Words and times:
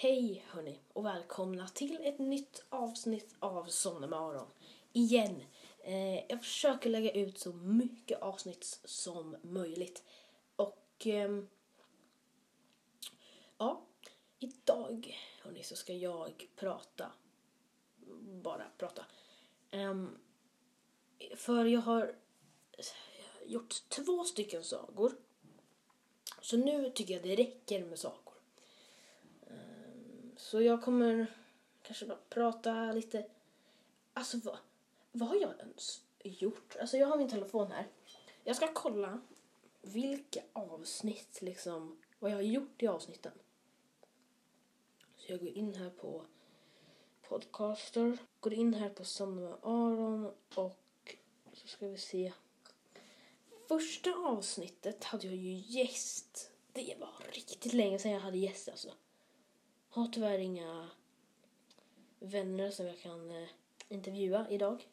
Hej 0.00 0.44
hörni 0.48 0.80
och 0.92 1.06
välkomna 1.06 1.68
till 1.68 1.98
ett 2.02 2.18
nytt 2.18 2.64
avsnitt 2.68 3.34
av 3.38 3.64
Somna 3.64 4.06
med 4.06 4.18
Aron. 4.18 4.46
Igen. 4.92 5.42
Eh, 5.80 6.14
jag 6.14 6.40
försöker 6.40 6.90
lägga 6.90 7.12
ut 7.12 7.38
så 7.38 7.52
mycket 7.52 8.22
avsnitt 8.22 8.80
som 8.84 9.36
möjligt. 9.42 10.04
Och 10.56 11.06
eh, 11.06 11.42
ja, 13.58 13.82
idag 14.38 15.18
hörni 15.42 15.62
så 15.62 15.76
ska 15.76 15.92
jag 15.92 16.48
prata. 16.56 17.12
Bara 18.42 18.66
prata. 18.78 19.04
Eh, 19.70 20.04
för 21.36 21.64
jag 21.64 21.80
har 21.80 22.14
gjort 23.46 23.74
två 23.88 24.24
stycken 24.24 24.64
sagor. 24.64 25.12
Så 26.40 26.56
nu 26.56 26.90
tycker 26.90 27.14
jag 27.14 27.22
det 27.22 27.36
räcker 27.36 27.84
med 27.84 27.98
sagor. 27.98 28.27
Så 30.50 30.62
jag 30.62 30.82
kommer 30.82 31.26
kanske 31.82 32.06
bara 32.06 32.18
prata 32.28 32.92
lite. 32.92 33.26
Alltså 34.12 34.38
vad, 34.44 34.58
vad 35.12 35.28
har 35.28 35.36
jag 35.36 35.58
ens 35.60 36.02
gjort? 36.22 36.76
Alltså 36.80 36.96
jag 36.96 37.06
har 37.06 37.18
min 37.18 37.28
telefon 37.28 37.72
här. 37.72 37.86
Jag 38.44 38.56
ska 38.56 38.72
kolla 38.74 39.20
vilka 39.82 40.40
avsnitt 40.52 41.42
liksom, 41.42 41.98
vad 42.18 42.30
jag 42.30 42.36
har 42.36 42.42
gjort 42.42 42.82
i 42.82 42.86
avsnitten. 42.86 43.32
Så 45.16 45.32
jag 45.32 45.40
går 45.40 45.48
in 45.48 45.74
här 45.74 45.90
på 45.90 46.24
podcaster, 47.22 48.18
går 48.40 48.52
in 48.52 48.74
här 48.74 48.90
på 48.90 49.04
Somna 49.04 49.40
med 49.40 49.58
Aron 49.62 50.26
och 50.54 50.78
så 51.52 51.68
ska 51.68 51.88
vi 51.88 51.98
se. 51.98 52.32
Första 53.68 54.14
avsnittet 54.14 55.04
hade 55.04 55.26
jag 55.26 55.36
ju 55.36 55.52
gäst. 55.52 56.50
Det 56.72 56.96
var 57.00 57.32
riktigt 57.32 57.72
länge 57.72 57.98
sedan 57.98 58.12
jag 58.12 58.20
hade 58.20 58.38
gäst 58.38 58.68
alltså. 58.68 58.94
Har 59.88 60.06
tyvärr 60.06 60.38
inga 60.38 60.88
vänner 62.18 62.70
som 62.70 62.86
jag 62.86 62.98
kan 62.98 63.30
eh, 63.30 63.48
intervjua 63.88 64.46
idag. 64.50 64.88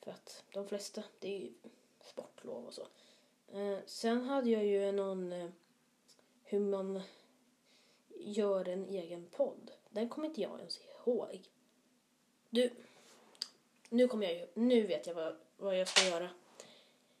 För 0.00 0.10
att 0.10 0.44
de 0.52 0.68
flesta, 0.68 1.02
det 1.18 1.36
är 1.36 1.40
ju 1.40 1.52
sportlov 2.00 2.66
och 2.66 2.74
så. 2.74 2.86
Eh, 3.52 3.78
sen 3.86 4.22
hade 4.22 4.50
jag 4.50 4.66
ju 4.66 4.92
någon 4.92 5.32
eh, 5.32 5.50
hur 6.42 6.60
man 6.60 7.02
gör 8.16 8.68
en 8.68 8.84
egen 8.84 9.26
podd. 9.26 9.70
Den 9.90 10.08
kommer 10.08 10.28
inte 10.28 10.40
jag 10.40 10.58
ens 10.58 10.80
ihåg. 10.80 11.42
Du, 12.50 12.70
nu 13.88 14.08
kommer 14.08 14.26
jag 14.26 14.34
ju, 14.34 14.46
nu 14.54 14.86
vet 14.86 15.06
jag 15.06 15.14
vad, 15.14 15.36
vad 15.56 15.78
jag 15.78 15.88
ska 15.88 16.08
göra. 16.08 16.30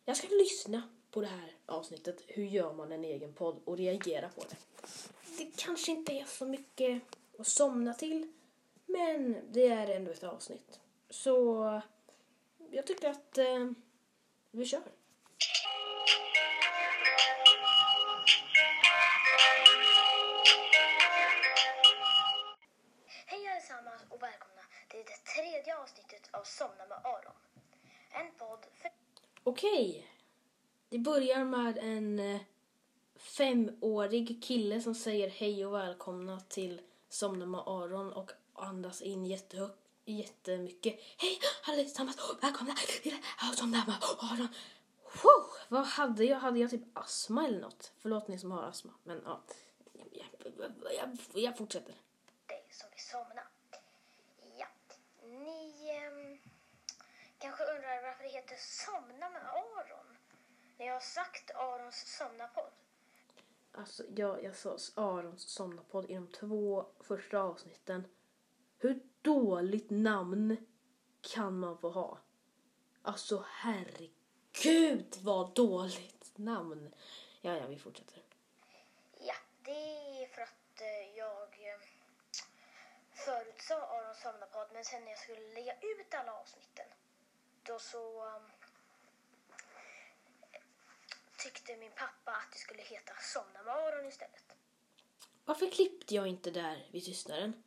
Jag 0.04 0.16
ska 0.16 0.28
lyssna 0.28 0.82
på 1.10 1.20
det 1.20 1.26
här 1.26 1.56
avsnittet, 1.66 2.22
hur 2.26 2.44
gör 2.44 2.72
man 2.72 2.92
en 2.92 3.04
egen 3.04 3.32
podd 3.32 3.60
och 3.64 3.76
reagera 3.76 4.28
på 4.28 4.40
det. 4.40 4.56
Det 5.38 5.56
kanske 5.56 5.90
inte 5.90 6.12
är 6.12 6.24
så 6.24 6.46
mycket 6.46 7.02
att 7.38 7.46
somna 7.46 7.94
till, 7.94 8.32
men 8.86 9.36
det 9.52 9.68
är 9.68 9.90
ändå 9.90 10.10
ett 10.10 10.24
avsnitt. 10.24 10.80
Så 11.10 11.82
jag 12.70 12.86
tycker 12.86 13.10
att 13.10 13.38
eh, 13.38 13.70
vi 14.50 14.66
kör. 14.66 14.82
Hej 23.26 23.48
allesammans 23.48 24.02
och 24.08 24.22
välkomna 24.22 24.62
till 24.88 25.04
det 25.06 25.32
tredje 25.34 25.76
avsnittet 25.76 26.28
av 26.30 26.42
Somna 26.44 26.86
med 26.88 26.98
Aron. 27.04 27.36
En 28.10 28.32
podd 28.38 28.66
för 28.74 28.90
Okej. 29.42 30.06
Det 30.88 30.98
börjar 30.98 31.44
med 31.44 31.78
en 31.78 32.18
eh, 32.18 32.40
femårig 33.38 34.42
kille 34.42 34.80
som 34.80 34.94
säger 34.94 35.28
hej 35.30 35.66
och 35.66 35.74
välkomna 35.74 36.40
till 36.40 36.80
Somna 37.08 37.46
med 37.46 37.60
Aron 37.60 38.12
och 38.12 38.30
andas 38.54 39.02
in 39.02 39.26
jättehögt, 39.26 39.78
jättemycket. 40.04 41.00
Hej 41.18 41.38
allesammans 41.64 42.16
och 42.16 42.44
välkomna 42.44 42.74
till 43.02 43.22
Somna 43.54 43.84
med 43.86 43.96
Aron. 44.18 44.48
Wow, 45.02 45.50
vad 45.68 45.86
hade 45.86 46.24
jag? 46.24 46.38
Hade 46.38 46.58
jag 46.58 46.70
typ 46.70 46.98
astma 46.98 47.46
eller 47.46 47.60
något? 47.60 47.92
Förlåt 47.98 48.28
ni 48.28 48.38
som 48.38 48.50
har 48.50 48.62
astma, 48.62 48.92
men 49.02 49.22
ja. 49.24 49.40
Jag, 49.92 50.72
jag, 50.94 51.18
jag 51.34 51.58
fortsätter. 51.58 51.94
dig 52.46 52.66
som 52.70 52.90
vill 52.90 53.00
somna. 53.00 53.42
Ja, 54.58 54.66
ni 55.22 55.88
eh, 55.88 56.48
kanske 57.38 57.64
undrar 57.64 58.02
varför 58.02 58.22
det 58.22 58.30
heter 58.30 58.56
Somna 58.58 59.30
med 59.30 59.42
Aron? 59.42 60.16
När 60.78 60.86
jag 60.86 60.94
har 60.94 61.00
sagt 61.00 61.50
Arons 61.50 62.16
somnapodd. 62.18 62.72
Alltså, 63.78 64.02
jag, 64.16 64.44
jag 64.44 64.56
sa 64.56 64.78
Arons 64.94 65.42
somnapodd 65.42 66.10
i 66.10 66.14
de 66.14 66.26
två 66.26 66.86
första 67.00 67.40
avsnitten. 67.40 68.04
Hur 68.78 69.02
dåligt 69.22 69.90
namn 69.90 70.56
kan 71.20 71.58
man 71.58 71.78
få 71.78 71.90
ha? 71.90 72.18
Alltså, 73.02 73.44
herregud 73.48 75.16
vad 75.22 75.54
dåligt 75.54 76.32
namn. 76.38 76.94
Ja, 77.40 77.56
ja, 77.56 77.66
vi 77.66 77.78
fortsätter. 77.78 78.22
Ja, 79.20 79.34
det 79.64 80.22
är 80.22 80.26
för 80.26 80.42
att 80.42 80.80
eh, 80.80 81.16
jag 81.16 81.48
eh, 81.48 81.80
förutsade 83.12 83.82
Arons 83.82 84.22
somnapodd 84.22 84.68
men 84.72 84.84
sen 84.84 85.04
när 85.04 85.10
jag 85.10 85.18
skulle 85.18 85.54
lägga 85.54 85.72
ut 85.72 86.14
alla 86.14 86.32
avsnitten 86.32 86.86
då 87.62 87.78
så 87.78 88.26
um, 88.26 88.42
tyckte 91.38 91.76
min 91.76 91.92
pappa 91.92 92.30
att 92.32 92.52
det 92.52 92.58
skulle 92.58 92.82
heta 92.82 93.12
Somna 93.20 93.62
med 93.62 93.74
Aron 93.74 94.06
istället. 94.08 94.56
Varför 95.44 95.70
klippte 95.70 96.14
jag 96.14 96.26
inte 96.26 96.50
där 96.50 96.88
vid 96.92 97.04
tystnaden? 97.04 97.62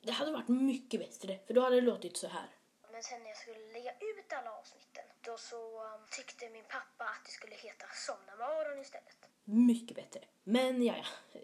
Det 0.00 0.12
hade 0.12 0.32
varit 0.32 0.48
mycket 0.48 1.00
bättre, 1.00 1.38
för 1.46 1.54
då 1.54 1.60
hade 1.60 1.76
det 1.76 1.80
låtit 1.80 2.16
så 2.16 2.28
här. 2.28 2.48
Men 2.92 3.02
sen 3.02 3.22
när 3.22 3.28
jag 3.28 3.36
skulle 3.36 3.72
lägga 3.72 3.92
ut 3.92 4.32
alla 4.32 4.52
avsnitten 4.52 5.04
då 5.20 5.36
så 5.36 5.84
ehm, 5.84 6.00
tyckte 6.10 6.50
min 6.50 6.64
pappa 6.64 7.04
att 7.04 7.24
det 7.24 7.30
skulle 7.30 7.54
heta 7.54 7.86
Somna 8.06 8.36
med 8.36 8.46
Aron 8.46 8.80
istället. 8.80 9.28
Mycket 9.44 9.96
bättre. 9.96 10.20
Men 10.44 10.82
ja, 10.82 10.94
ja. 10.96 11.40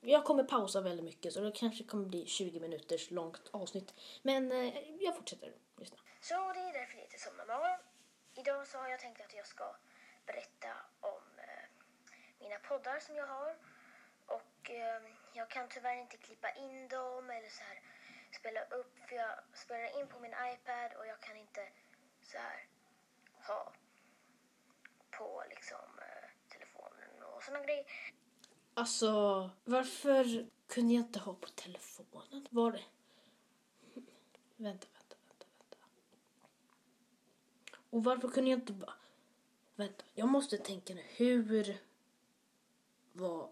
Jag 0.00 0.24
kommer 0.24 0.44
pausa 0.44 0.80
väldigt 0.80 1.04
mycket 1.04 1.32
så 1.32 1.40
det 1.40 1.52
kanske 1.52 1.84
kommer 1.84 2.04
bli 2.06 2.26
20 2.26 2.60
minuters 2.60 3.10
långt 3.10 3.48
avsnitt. 3.50 3.94
Men 4.22 4.52
eh, 4.52 4.78
jag 5.00 5.16
fortsätter 5.16 5.52
lyssna. 5.76 5.98
Så 6.20 6.34
det 6.34 6.60
är 6.60 6.72
därför 6.72 6.96
det 6.96 7.02
heter 7.02 7.18
Somna 7.18 7.44
med 7.44 7.56
Aron. 7.56 7.80
Idag 8.34 8.66
så 8.66 8.78
har 8.78 8.88
jag 8.88 9.00
tänkt 9.00 9.20
att 9.20 9.34
jag 9.34 9.46
ska 9.46 9.64
berätta 10.30 10.70
om 11.00 11.24
eh, 11.46 11.64
mina 12.40 12.58
poddar 12.68 12.98
som 13.00 13.16
jag 13.16 13.26
har. 13.26 13.52
Och 14.26 14.70
eh, 14.70 15.02
jag 15.32 15.48
kan 15.50 15.68
tyvärr 15.68 15.96
inte 15.96 16.16
klippa 16.16 16.50
in 16.50 16.88
dem 16.88 17.30
eller 17.30 17.48
så 17.48 17.62
här 17.68 17.78
spela 18.38 18.60
upp 18.78 18.98
för 19.08 19.16
jag 19.16 19.34
spelar 19.54 20.00
in 20.00 20.06
på 20.08 20.18
min 20.20 20.34
iPad 20.52 20.90
och 20.98 21.06
jag 21.06 21.20
kan 21.20 21.36
inte 21.36 21.68
så 22.22 22.38
här 22.38 22.66
ha 23.48 23.72
på 25.10 25.44
liksom 25.48 25.88
eh, 25.98 26.28
telefonen 26.48 27.22
och 27.22 27.42
sådana 27.42 27.64
grejer. 27.64 27.86
Alltså, 28.74 29.10
varför 29.64 30.46
kunde 30.66 30.94
jag 30.94 31.02
inte 31.04 31.18
ha 31.18 31.34
på 31.34 31.48
telefonen? 31.48 32.46
Var 32.50 32.72
det... 32.72 32.84
Vänta, 34.56 34.86
vänta, 34.92 35.16
vänta, 35.26 35.46
vänta. 35.58 35.76
Och 37.90 38.04
varför 38.04 38.28
kunde 38.28 38.50
jag 38.50 38.58
inte 38.58 38.72
bara... 38.72 38.97
Vänta, 39.78 40.04
jag 40.14 40.28
måste 40.28 40.58
tänka 40.58 40.94
nu. 40.94 41.02
Hur 41.08 41.78
var... 43.12 43.50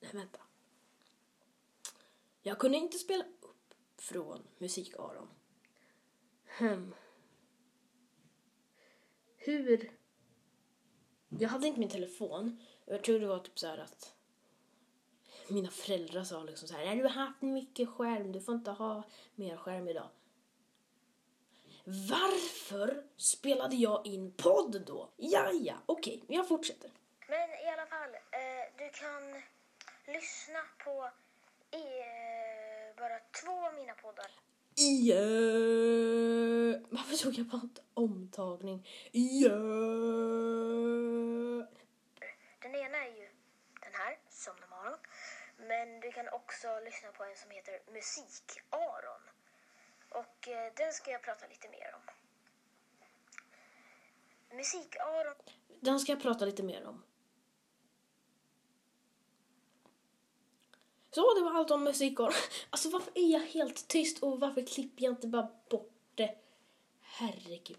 Nej, 0.00 0.10
vänta. 0.12 0.40
Jag 2.42 2.58
kunde 2.58 2.78
inte 2.78 2.98
spela 2.98 3.24
upp 3.24 3.74
från 3.96 4.42
musikaron. 4.58 5.28
Hmm. 6.58 6.94
Hur... 9.36 9.92
Jag 11.28 11.48
hade 11.48 11.66
inte 11.66 11.80
min 11.80 11.88
telefon. 11.88 12.60
Jag 12.84 13.04
tror 13.04 13.20
det 13.20 13.26
var 13.26 13.38
typ 13.38 13.58
så 13.58 13.66
här 13.66 13.78
att 13.78 14.14
mina 15.48 15.70
föräldrar 15.70 16.24
sa 16.24 16.42
liksom 16.42 16.68
så 16.68 16.74
här, 16.74 16.96
du 16.96 17.02
har 17.02 17.10
haft 17.10 17.42
mycket 17.42 17.88
skärm, 17.88 18.32
du 18.32 18.40
får 18.40 18.54
inte 18.54 18.70
ha 18.70 19.02
mer 19.34 19.56
skärm 19.56 19.88
idag. 19.88 20.08
Varför 21.84 23.04
spelade 23.16 23.76
jag 23.76 24.06
in 24.06 24.32
podd 24.32 24.82
då? 24.86 25.10
Ja, 25.16 25.50
ja, 25.52 25.74
okej, 25.86 26.24
jag 26.28 26.48
fortsätter. 26.48 26.90
Men 27.28 27.50
i 27.50 27.68
alla 27.72 27.86
fall, 27.86 28.14
eh, 28.14 28.64
du 28.78 28.88
kan 28.90 29.42
lyssna 30.14 30.60
på 30.84 31.10
eh, 31.70 32.96
bara 32.96 33.18
två 33.42 33.66
av 33.66 33.74
mina 33.74 33.94
poddar. 33.94 34.30
Ja. 34.76 35.24
Varför 36.90 37.16
tog 37.16 37.34
jag 37.34 37.46
inte 37.54 37.82
omtagning? 37.94 38.88
Ja. 39.12 39.50
Den 42.62 42.74
ena 42.74 42.98
är 42.98 43.12
ju 43.16 43.28
den 43.80 43.94
här, 43.94 44.18
Somna 44.30 44.66
med 44.70 44.78
Aron. 44.78 44.98
Men 45.56 46.00
du 46.00 46.12
kan 46.12 46.28
också 46.28 46.80
lyssna 46.84 47.12
på 47.12 47.24
en 47.24 47.36
som 47.36 47.50
heter 47.50 47.80
Musik-Aron. 47.92 49.31
Och 50.14 50.48
eh, 50.48 50.72
den 50.76 50.92
ska 50.92 51.10
jag 51.10 51.22
prata 51.22 51.46
lite 51.46 51.68
mer 51.68 51.94
om. 51.94 52.02
Musik-Aron 54.56 55.34
Den 55.80 56.00
ska 56.00 56.12
jag 56.12 56.22
prata 56.22 56.44
lite 56.44 56.62
mer 56.62 56.86
om. 56.86 57.02
Så, 61.10 61.34
det 61.34 61.40
var 61.40 61.54
allt 61.54 61.70
om 61.70 61.84
musikår. 61.84 62.34
Alltså 62.70 62.90
varför 62.90 63.12
är 63.14 63.32
jag 63.32 63.40
helt 63.40 63.88
tyst 63.88 64.22
och 64.22 64.40
varför 64.40 64.66
klipper 64.66 65.04
jag 65.04 65.12
inte 65.12 65.26
bara 65.26 65.48
bort 65.70 65.92
det? 66.14 66.38
Herregud. 67.00 67.78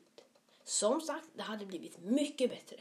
Som 0.63 1.01
sagt, 1.01 1.27
det 1.33 1.43
hade 1.43 1.65
blivit 1.65 1.97
mycket 1.97 2.49
bättre. 2.49 2.77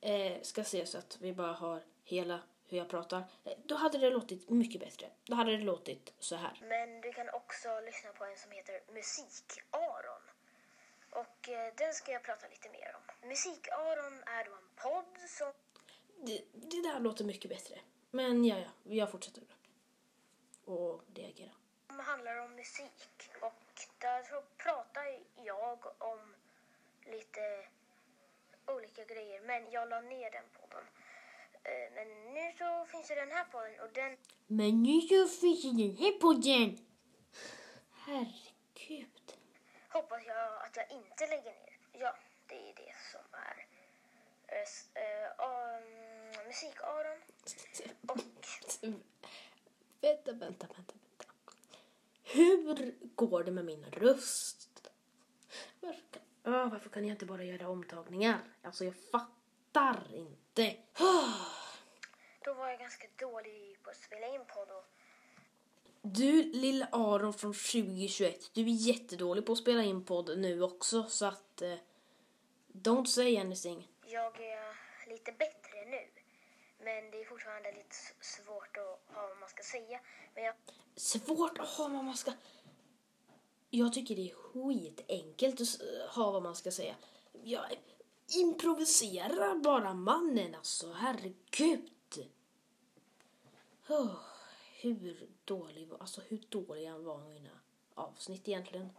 Eh, 0.00 0.42
ska 0.42 0.64
se 0.64 0.86
så 0.86 0.98
att 0.98 1.18
vi 1.20 1.32
bara 1.32 1.52
har 1.52 1.82
hela 2.04 2.40
hur 2.72 2.78
jag 2.78 2.88
pratar. 2.88 3.24
Eh, 3.44 3.52
då 3.64 3.74
hade 3.74 3.98
det 3.98 4.10
låtit 4.10 4.50
mycket 4.50 4.80
bättre. 4.80 5.10
Då 5.24 5.34
hade 5.34 5.56
det 5.56 5.64
låtit 5.64 6.14
så 6.18 6.36
här. 6.36 6.58
Men 6.60 7.00
du 7.00 7.12
kan 7.12 7.28
också 7.28 7.80
lyssna 7.80 8.12
på 8.12 8.24
en 8.24 8.36
som 8.36 8.50
heter 8.50 8.80
Musik-Aron. 8.88 10.22
Och 11.10 11.48
eh, 11.48 11.74
den 11.76 11.92
ska 11.94 12.12
jag 12.12 12.22
prata 12.22 12.48
lite 12.48 12.68
mer 12.70 12.96
om. 12.96 13.28
Musik-Aron 13.28 14.22
är 14.26 14.44
då 14.44 14.52
en 14.52 14.70
podd 14.76 15.18
som... 15.28 15.52
Det, 16.26 16.42
det 16.52 16.82
där 16.82 17.00
låter 17.00 17.24
mycket 17.24 17.50
bättre. 17.50 17.78
Men 18.10 18.44
ja, 18.44 18.58
ja, 18.58 18.70
jag 18.82 19.10
fortsätter. 19.10 19.42
Och 20.64 21.04
reagera. 21.14 21.50
som 21.86 22.00
handlar 22.00 22.36
om 22.36 22.54
musik. 22.54 23.30
Och 23.40 23.62
där 23.98 24.22
så 24.22 24.42
pratar 24.56 25.18
jag 25.44 25.86
om 25.98 26.34
lite 27.04 27.66
olika 28.66 29.04
grejer. 29.04 29.40
Men 29.40 29.70
jag 29.70 29.88
la 29.88 30.00
ner 30.00 30.30
den 30.30 30.44
podden. 30.60 30.84
Eh, 31.64 31.92
Men 31.94 32.08
nu 32.34 32.52
så 32.58 32.86
finns 32.92 33.08
det 33.08 33.14
den 33.14 33.30
här 33.30 33.44
podden 33.44 33.80
och 33.80 33.92
den 33.92 34.16
Men 34.46 34.82
nu 34.82 35.00
så 35.00 35.28
finns 35.28 35.62
den 35.62 35.96
här 35.96 36.12
podden. 36.20 36.78
Herregud. 37.92 39.08
hoppas 39.88 40.22
jag 40.26 40.62
att 40.64 40.76
jag 40.76 40.90
inte 40.90 41.26
lägger 41.26 41.52
ner. 41.52 41.78
Ja, 41.92 42.16
det 42.48 42.54
är 42.54 42.74
det 42.74 42.94
som 43.12 43.26
är 43.32 43.66
eh, 44.94 45.30
um, 45.48 46.46
musik-Aron. 46.46 47.18
Och 48.08 48.18
Vänta, 50.00 50.32
vänta, 50.32 50.66
vänta, 50.66 50.76
vänta. 50.76 50.94
Hur 52.24 52.94
går 53.14 53.44
det 53.44 53.50
med 53.50 53.64
min 53.64 53.84
röst? 53.84 54.90
Varför 55.80 56.02
kan, 56.10 56.54
ah, 56.54 56.66
varför 56.66 56.88
kan 56.90 57.04
jag 57.04 57.14
inte 57.14 57.26
bara 57.26 57.44
göra 57.44 57.68
omtagningar? 57.68 58.40
Alltså, 58.62 58.84
jag 58.84 58.94
fattar 58.96 59.41
inte. 60.14 60.76
då 62.44 62.54
var 62.54 62.68
jag 62.68 62.78
ganska 62.78 63.06
dålig 63.18 63.82
på 63.82 63.90
att 63.90 63.96
spela 63.96 64.26
in 64.34 64.44
podd 64.46 64.70
och 64.70 64.84
Du, 66.02 66.42
lilla 66.42 66.88
Aron 66.92 67.34
från 67.34 67.54
2021, 67.54 68.50
du 68.54 68.60
är 68.60 68.66
jättedålig 68.66 69.46
på 69.46 69.52
att 69.52 69.58
spela 69.58 69.82
in 69.82 70.04
podd 70.04 70.38
nu 70.38 70.62
också, 70.62 71.02
så 71.08 71.26
att... 71.26 71.62
Eh, 71.62 71.74
don't 72.72 73.04
say 73.04 73.36
anything. 73.36 73.88
jag 74.06 74.40
är 74.40 74.76
lite 75.08 75.32
bättre 75.32 75.84
nu. 75.86 76.08
Men 76.84 77.10
det 77.10 77.20
är 77.20 77.24
fortfarande 77.24 77.72
lite 77.72 77.96
svårt 78.20 78.76
att 78.76 79.14
ha 79.14 79.28
vad 79.28 79.38
man 79.38 79.48
ska 79.48 79.62
säga. 79.62 80.00
Men 80.34 80.44
jag 80.44 80.54
Svårt 80.96 81.58
att 81.58 81.68
ha 81.68 81.88
vad 81.88 82.04
man 82.04 82.16
ska... 82.16 82.32
Jag 83.70 83.92
tycker 83.92 84.16
det 84.16 84.30
är 84.30 84.34
skitenkelt 84.34 85.60
att 85.60 85.80
ha 86.14 86.30
vad 86.30 86.42
man 86.42 86.56
ska 86.56 86.70
säga. 86.70 86.94
Jag 87.42 87.64
improviserar 88.36 89.54
bara 89.54 89.94
mannen 89.94 90.54
alltså, 90.54 90.92
herregud. 90.92 91.88
Oh, 93.88 94.14
hur 94.80 95.28
dålig, 95.44 95.88
alltså 96.00 96.20
hur 96.20 96.42
dåliga 96.48 96.98
var 96.98 97.18
mina 97.18 97.50
avsnitt 97.94 98.48
egentligen? 98.48 98.90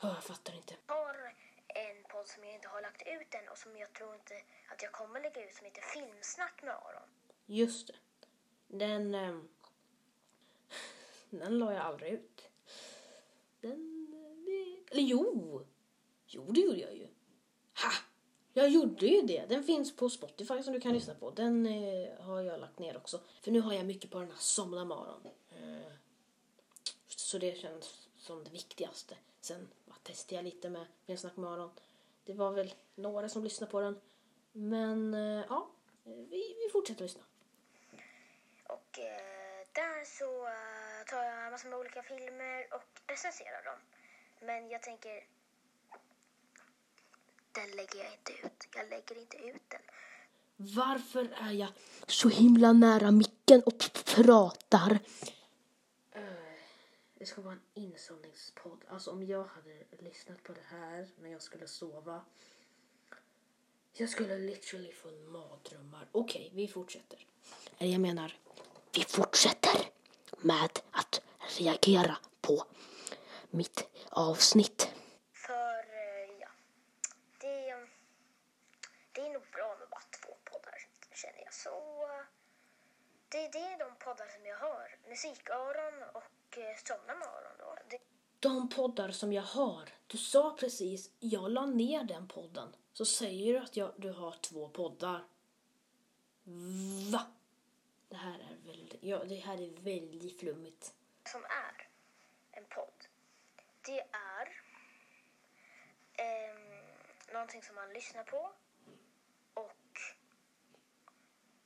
Oh, 0.00 0.08
jag 0.14 0.24
fattar 0.24 0.54
inte. 0.56 0.74
har 0.86 1.34
en 1.68 2.02
podd 2.08 2.28
som 2.28 2.44
jag 2.44 2.54
inte 2.54 2.68
har 2.68 2.82
lagt 2.82 3.02
ut 3.02 3.34
än 3.34 3.48
och 3.48 3.58
som 3.58 3.76
jag 3.76 3.92
tror 3.92 4.14
inte 4.14 4.34
att 4.72 4.82
jag 4.82 4.92
kommer 4.92 5.20
lägga 5.20 5.48
ut 5.48 5.54
som 5.54 5.64
heter 5.64 5.82
Filmsnack 5.82 6.62
med 6.62 6.74
Aron. 6.74 7.08
Just 7.46 7.86
det. 7.86 7.94
Den... 8.68 9.14
ehm, 9.14 9.48
den 11.30 11.58
la 11.58 11.72
jag 11.72 11.82
aldrig 11.82 12.12
ut. 12.12 12.48
Den... 13.60 14.08
eh, 14.46 14.92
Eller 14.92 15.02
jo! 15.02 15.66
Jo, 16.26 16.52
det 16.52 16.60
gjorde 16.60 16.80
jag 16.80 16.96
ju. 16.96 17.08
Jag 18.52 18.68
gjorde 18.68 19.06
ju 19.06 19.22
det. 19.22 19.46
Den 19.48 19.64
finns 19.64 19.96
på 19.96 20.08
Spotify 20.10 20.62
som 20.62 20.72
du 20.72 20.80
kan 20.80 20.92
lyssna 20.92 21.14
på. 21.14 21.30
Den 21.30 21.66
eh, 21.66 22.20
har 22.20 22.40
jag 22.40 22.60
lagt 22.60 22.78
ner 22.78 22.96
också. 22.96 23.20
För 23.42 23.50
nu 23.50 23.60
har 23.60 23.72
jag 23.72 23.86
mycket 23.86 24.10
på 24.10 24.18
den 24.18 24.30
här 24.30 24.38
Somna 24.38 24.84
morgon. 24.84 25.28
Eh, 25.50 25.92
så 27.06 27.38
det 27.38 27.58
känns 27.58 28.08
som 28.16 28.44
det 28.44 28.50
viktigaste. 28.50 29.16
Sen 29.40 29.68
bara 29.84 29.96
testade 30.02 30.34
jag 30.34 30.44
lite 30.44 30.70
med 30.70 30.86
Filmsnack 31.06 31.36
morgon. 31.36 31.70
Det 32.24 32.32
var 32.32 32.50
väl 32.50 32.74
några 32.94 33.28
som 33.28 33.44
lyssnade 33.44 33.70
på 33.70 33.80
den. 33.80 34.00
Men 34.52 35.14
eh, 35.14 35.44
ja, 35.48 35.70
vi, 36.04 36.56
vi 36.58 36.68
fortsätter 36.72 37.02
lyssna. 37.02 37.22
Och 38.64 38.98
eh, 38.98 39.66
där 39.72 40.04
så 40.04 40.46
eh, 40.46 41.06
tar 41.10 41.22
jag 41.24 41.52
massor 41.52 41.68
med 41.68 41.78
olika 41.78 42.02
filmer 42.02 42.74
och 42.74 43.00
recenserar 43.06 43.64
dem. 43.64 43.78
Men 44.40 44.68
jag 44.68 44.82
tänker, 44.82 45.26
den 47.52 47.70
lägger 47.70 48.04
jag 48.04 48.12
inte 48.12 48.32
ut. 48.46 48.68
Jag 48.74 48.88
lägger 48.90 49.18
inte 49.20 49.36
ut 49.36 49.62
den. 49.68 49.80
Varför 50.56 51.34
är 51.40 51.52
jag 51.52 51.68
så 52.06 52.28
himla 52.28 52.72
nära 52.72 53.10
micken 53.10 53.62
och 53.66 53.90
pratar? 54.04 54.98
Det 57.18 57.26
ska 57.26 57.40
vara 57.40 57.54
en 57.54 57.82
insomningspodd. 57.82 58.84
Alltså 58.88 59.10
om 59.10 59.22
jag 59.22 59.44
hade 59.44 59.84
lyssnat 59.98 60.42
på 60.42 60.52
det 60.52 60.64
här 60.70 61.08
när 61.20 61.30
jag 61.30 61.42
skulle 61.42 61.66
sova. 61.68 62.24
Jag 63.92 64.08
skulle 64.08 64.38
literally 64.38 64.92
få 64.92 65.10
mardrömmar. 65.10 66.08
Okej, 66.12 66.50
vi 66.54 66.68
fortsätter. 66.68 67.26
Eller 67.78 67.92
jag 67.92 68.00
menar, 68.00 68.36
vi 68.94 69.04
fortsätter 69.04 69.90
med 70.38 70.78
att 70.90 71.22
reagera 71.58 72.16
på 72.40 72.64
mitt 73.50 73.88
avsnitt. 74.08 74.88
För 75.32 75.78
eh, 75.78 76.38
ja, 76.40 76.48
det, 77.40 77.86
det 79.12 79.20
är 79.20 79.32
nog 79.32 79.42
bra 79.52 79.76
med 79.78 79.88
bara 79.90 80.04
två 80.22 80.34
poddar 80.44 80.78
känner 81.14 81.44
jag. 81.44 81.54
Så 81.54 82.02
eh, 82.02 82.24
det, 83.28 83.48
det 83.52 83.58
är 83.58 83.78
de 83.78 83.96
poddar 83.98 84.28
som 84.28 84.46
jag 84.46 84.58
har. 84.58 84.96
Musikaron 85.08 86.02
och 86.12 86.58
eh, 86.58 86.76
Somna 86.84 87.14
med 87.14 87.28
Aron 87.28 87.56
då. 87.58 87.76
Det, 87.90 87.98
De 88.40 88.68
poddar 88.92 89.10
som 89.10 89.32
jag 89.32 89.42
har. 89.42 89.88
Du 90.06 90.18
sa 90.18 90.56
precis, 90.60 91.10
jag 91.18 91.50
la 91.50 91.66
ner 91.66 92.04
den 92.04 92.28
podden. 92.28 92.76
Så 92.92 93.04
säger 93.04 93.52
du 93.52 93.58
att 93.58 93.76
jag, 93.76 93.92
du 93.96 94.10
har 94.10 94.32
två 94.32 94.68
poddar. 94.68 95.24
Va? 97.12 97.26
Det 98.08 98.16
här 98.16 98.38
är 98.38 98.66
väldigt, 98.66 99.02
ja, 99.02 99.24
det 99.24 99.34
här 99.34 99.60
är 99.60 99.70
väldigt 99.82 100.40
flummigt. 100.40 100.94
som 101.24 101.44
är 101.44 101.88
en 102.50 102.64
podd, 102.64 103.06
det 103.86 104.00
är 104.00 104.46
eh, 106.14 106.54
någonting 107.32 107.62
som 107.62 107.74
man 107.74 107.92
lyssnar 107.92 108.24
på 108.24 108.52
och 109.54 110.00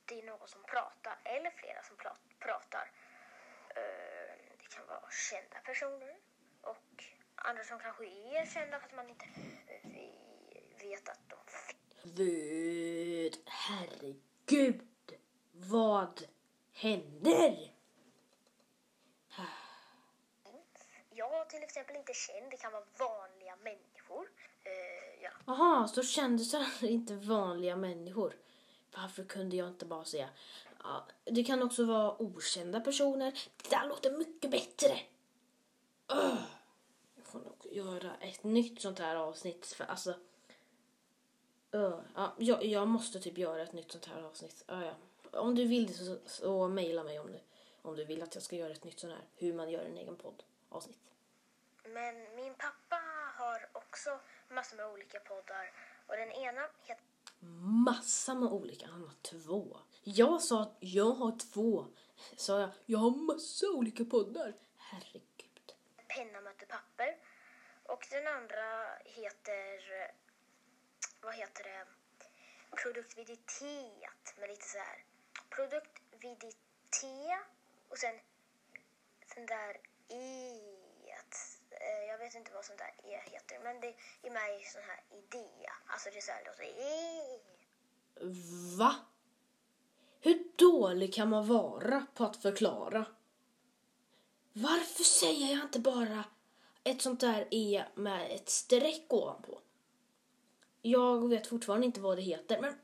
det 0.05 0.21
är 0.21 0.25
någon 0.25 0.47
som 0.47 0.63
pratar, 0.63 1.19
eller 1.23 1.51
flera 1.51 1.83
som 1.83 1.95
pratar. 2.39 2.91
Ehm, 3.75 4.57
det 4.57 4.75
kan 4.75 4.87
vara 4.87 5.09
kända 5.31 5.59
personer 5.65 6.15
och 6.61 7.03
andra 7.47 7.63
som 7.63 7.79
kanske 7.79 8.05
är 8.05 8.45
kända 8.45 8.79
fast 8.79 8.95
man 8.95 9.09
inte 9.09 9.25
vet 10.81 11.09
att 11.09 11.19
de 11.29 11.35
Vad? 12.03 13.37
Herregud! 13.45 14.81
Vad 15.51 16.27
händer? 16.73 17.73
Jag 21.09 21.49
till 21.49 21.63
exempel 21.63 21.95
inte 21.95 22.13
känd, 22.13 22.51
det 22.51 22.57
kan 22.57 22.71
vara 22.71 22.83
vanliga 22.97 23.55
människor. 23.55 24.29
Eh, 24.63 25.23
ja. 25.23 25.29
Aha, 25.45 25.87
så 25.87 26.03
kändisar 26.03 26.59
är 26.59 26.87
inte 26.87 27.15
vanliga 27.15 27.75
människor. 27.75 28.35
Varför 28.95 29.23
kunde 29.23 29.55
jag 29.55 29.67
inte 29.67 29.85
bara 29.85 30.05
säga... 30.05 30.29
Ja, 30.83 31.07
det 31.23 31.43
kan 31.43 31.63
också 31.63 31.85
vara 31.85 32.21
okända 32.21 32.79
personer. 32.79 33.31
Det 33.63 33.69
där 33.69 33.87
låter 33.87 34.11
mycket 34.11 34.51
bättre. 34.51 34.99
Ugh. 36.13 36.56
Göra 37.77 38.15
ett 38.21 38.43
nytt 38.43 38.81
sånt 38.81 38.99
här 38.99 39.15
avsnitt. 39.15 39.65
För 39.65 39.85
alltså... 39.85 40.13
Ugh. 41.71 41.99
Ja, 42.15 42.33
jag, 42.37 42.65
jag 42.65 42.87
måste 42.87 43.19
typ 43.19 43.37
göra 43.37 43.63
ett 43.63 43.73
nytt 43.73 43.91
sånt 43.91 44.05
här 44.05 44.23
avsnitt. 44.23 44.63
Ja, 44.67 44.85
ja. 44.85 44.93
Om 45.39 45.55
du 45.55 45.67
vill 45.67 45.87
det 45.87 45.93
så, 45.93 46.17
så 46.25 46.67
mejla 46.67 47.03
mig 47.03 47.19
om 47.19 47.31
du, 47.31 47.39
om 47.81 47.95
du 47.95 48.05
vill 48.05 48.23
att 48.23 48.35
jag 48.35 48.43
ska 48.43 48.55
göra 48.55 48.71
ett 48.71 48.83
nytt 48.83 48.99
sånt 48.99 49.13
här. 49.13 49.23
Hur 49.35 49.53
man 49.53 49.69
gör 49.69 49.85
en 49.85 49.97
egen 49.97 50.15
podd 50.15 50.43
avsnitt. 50.69 50.99
Men 51.83 52.35
min 52.35 52.53
pappa 52.53 53.01
har 53.37 53.69
också 53.73 54.19
massor 54.49 54.77
med 54.77 54.87
olika 54.87 55.19
poddar 55.19 55.71
och 56.07 56.17
den 56.17 56.31
ena 56.31 56.61
heter 56.83 57.03
Massa 57.85 58.35
med 58.35 58.49
olika. 58.49 58.87
Han 58.87 59.01
har 59.01 59.13
två. 59.21 59.77
Jag 60.03 60.41
sa 60.41 60.61
att 60.61 60.75
jag 60.79 61.11
har 61.11 61.39
två. 61.53 61.85
Sa 62.35 62.59
jag, 62.59 62.69
jag 62.85 62.99
har 62.99 63.11
massa 63.11 63.69
olika 63.69 64.05
poddar. 64.05 64.53
Herregud. 64.77 65.73
Penna 66.07 66.41
möter 66.41 66.65
papper 66.65 67.16
andra 68.37 68.97
heter, 69.05 69.67
vad 71.21 71.35
heter 71.35 71.63
det, 71.63 71.85
Produktivitet 72.83 74.37
med 74.39 74.49
lite 74.49 74.65
så 74.67 74.77
här, 74.77 75.03
Produktivitet 75.49 77.39
och 77.89 77.97
sen 77.97 78.15
den 79.35 79.45
där 79.45 79.77
i 80.09 80.59
eh, 81.71 82.03
jag 82.07 82.17
vet 82.17 82.35
inte 82.35 82.53
vad 82.53 82.65
sånt 82.65 82.79
där 82.79 83.11
e 83.11 83.21
heter, 83.31 83.59
men 83.63 83.79
det 83.81 83.95
är 84.21 84.31
med 84.31 84.61
i 84.61 84.63
sån 84.63 84.81
här 84.81 85.03
idé. 85.11 85.69
Alltså 85.87 86.09
det 86.09 86.17
är 86.17 86.21
så 86.21 86.31
här 86.31 86.45
låter 86.45 86.63
e. 86.63 87.39
Va? 88.77 88.95
Hur 90.19 90.43
dålig 90.55 91.13
kan 91.13 91.29
man 91.29 91.47
vara 91.47 92.05
på 92.13 92.23
att 92.23 92.41
förklara? 92.41 93.05
Varför 94.53 95.03
säger 95.03 95.55
jag 95.55 95.63
inte 95.63 95.79
bara 95.79 96.23
ett 96.89 97.01
sånt 97.01 97.19
där 97.19 97.47
E 97.51 97.83
med 97.95 98.31
ett 98.31 98.49
streck 98.49 99.05
ovanpå? 99.07 99.59
Jag 100.81 101.29
vet 101.29 101.47
fortfarande 101.47 101.85
inte 101.85 101.99
vad 101.99 102.17
det 102.17 102.21
heter, 102.21 102.61
men 102.61 102.75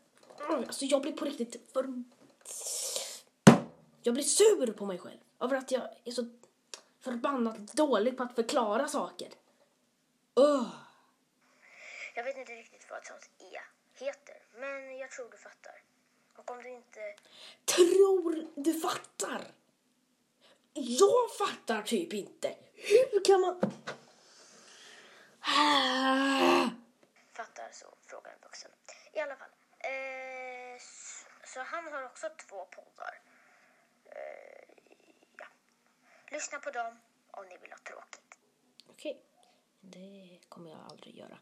alltså 0.67 0.85
jag 0.85 1.01
blir 1.01 1.11
på 1.11 1.25
riktigt 1.25 1.71
för... 1.73 2.03
Jag 4.01 4.13
blir 4.13 4.23
sur 4.23 4.73
på 4.73 4.85
mig 4.85 4.99
själv 4.99 5.19
över 5.39 5.57
att 5.57 5.71
jag 5.71 5.89
är 6.03 6.11
så 6.11 6.25
förbannat 6.99 7.73
dålig 7.73 8.17
på 8.17 8.23
att 8.23 8.35
förklara 8.35 8.87
saker. 8.87 9.29
Ugh. 10.35 10.75
Jag 12.15 12.23
vet 12.23 12.37
inte 12.37 12.51
riktigt 12.51 12.87
vad 12.89 12.99
ett 12.99 13.05
sånt 13.05 13.29
E 13.39 13.57
heter, 13.93 14.35
men 14.53 14.97
jag 14.97 15.11
tror 15.11 15.29
du 15.31 15.37
fattar. 15.37 15.83
Och 16.35 16.51
om 16.51 16.63
du 16.63 16.69
inte... 16.69 16.99
Tror 17.65 18.47
du 18.55 18.73
fattar? 18.73 19.41
Jag 20.73 21.35
fattar 21.37 21.81
typ 21.81 22.13
inte. 22.13 22.55
Hur 22.75 23.25
kan 23.25 23.41
man... 23.41 23.59
Ah. 25.39 26.69
fattar 27.33 27.69
så 27.71 27.85
frågar 28.05 28.31
en 28.31 28.39
vuxen. 28.41 28.71
I 29.13 29.19
alla 29.19 29.35
fall. 29.35 29.49
Eh, 29.79 30.81
så 31.43 31.59
han 31.59 31.93
har 31.93 32.03
också 32.03 32.29
två 32.29 32.65
poddar. 32.65 33.21
Eh, 34.05 34.65
ja. 35.37 35.45
Lyssna 36.31 36.59
på 36.59 36.71
dem 36.71 36.99
om 37.31 37.45
ni 37.45 37.57
vill 37.57 37.71
ha 37.71 37.77
tråkigt. 37.77 38.37
Okej, 38.87 39.21
det 39.81 40.39
kommer 40.49 40.69
jag 40.69 40.79
aldrig 40.89 41.17
göra. 41.17 41.37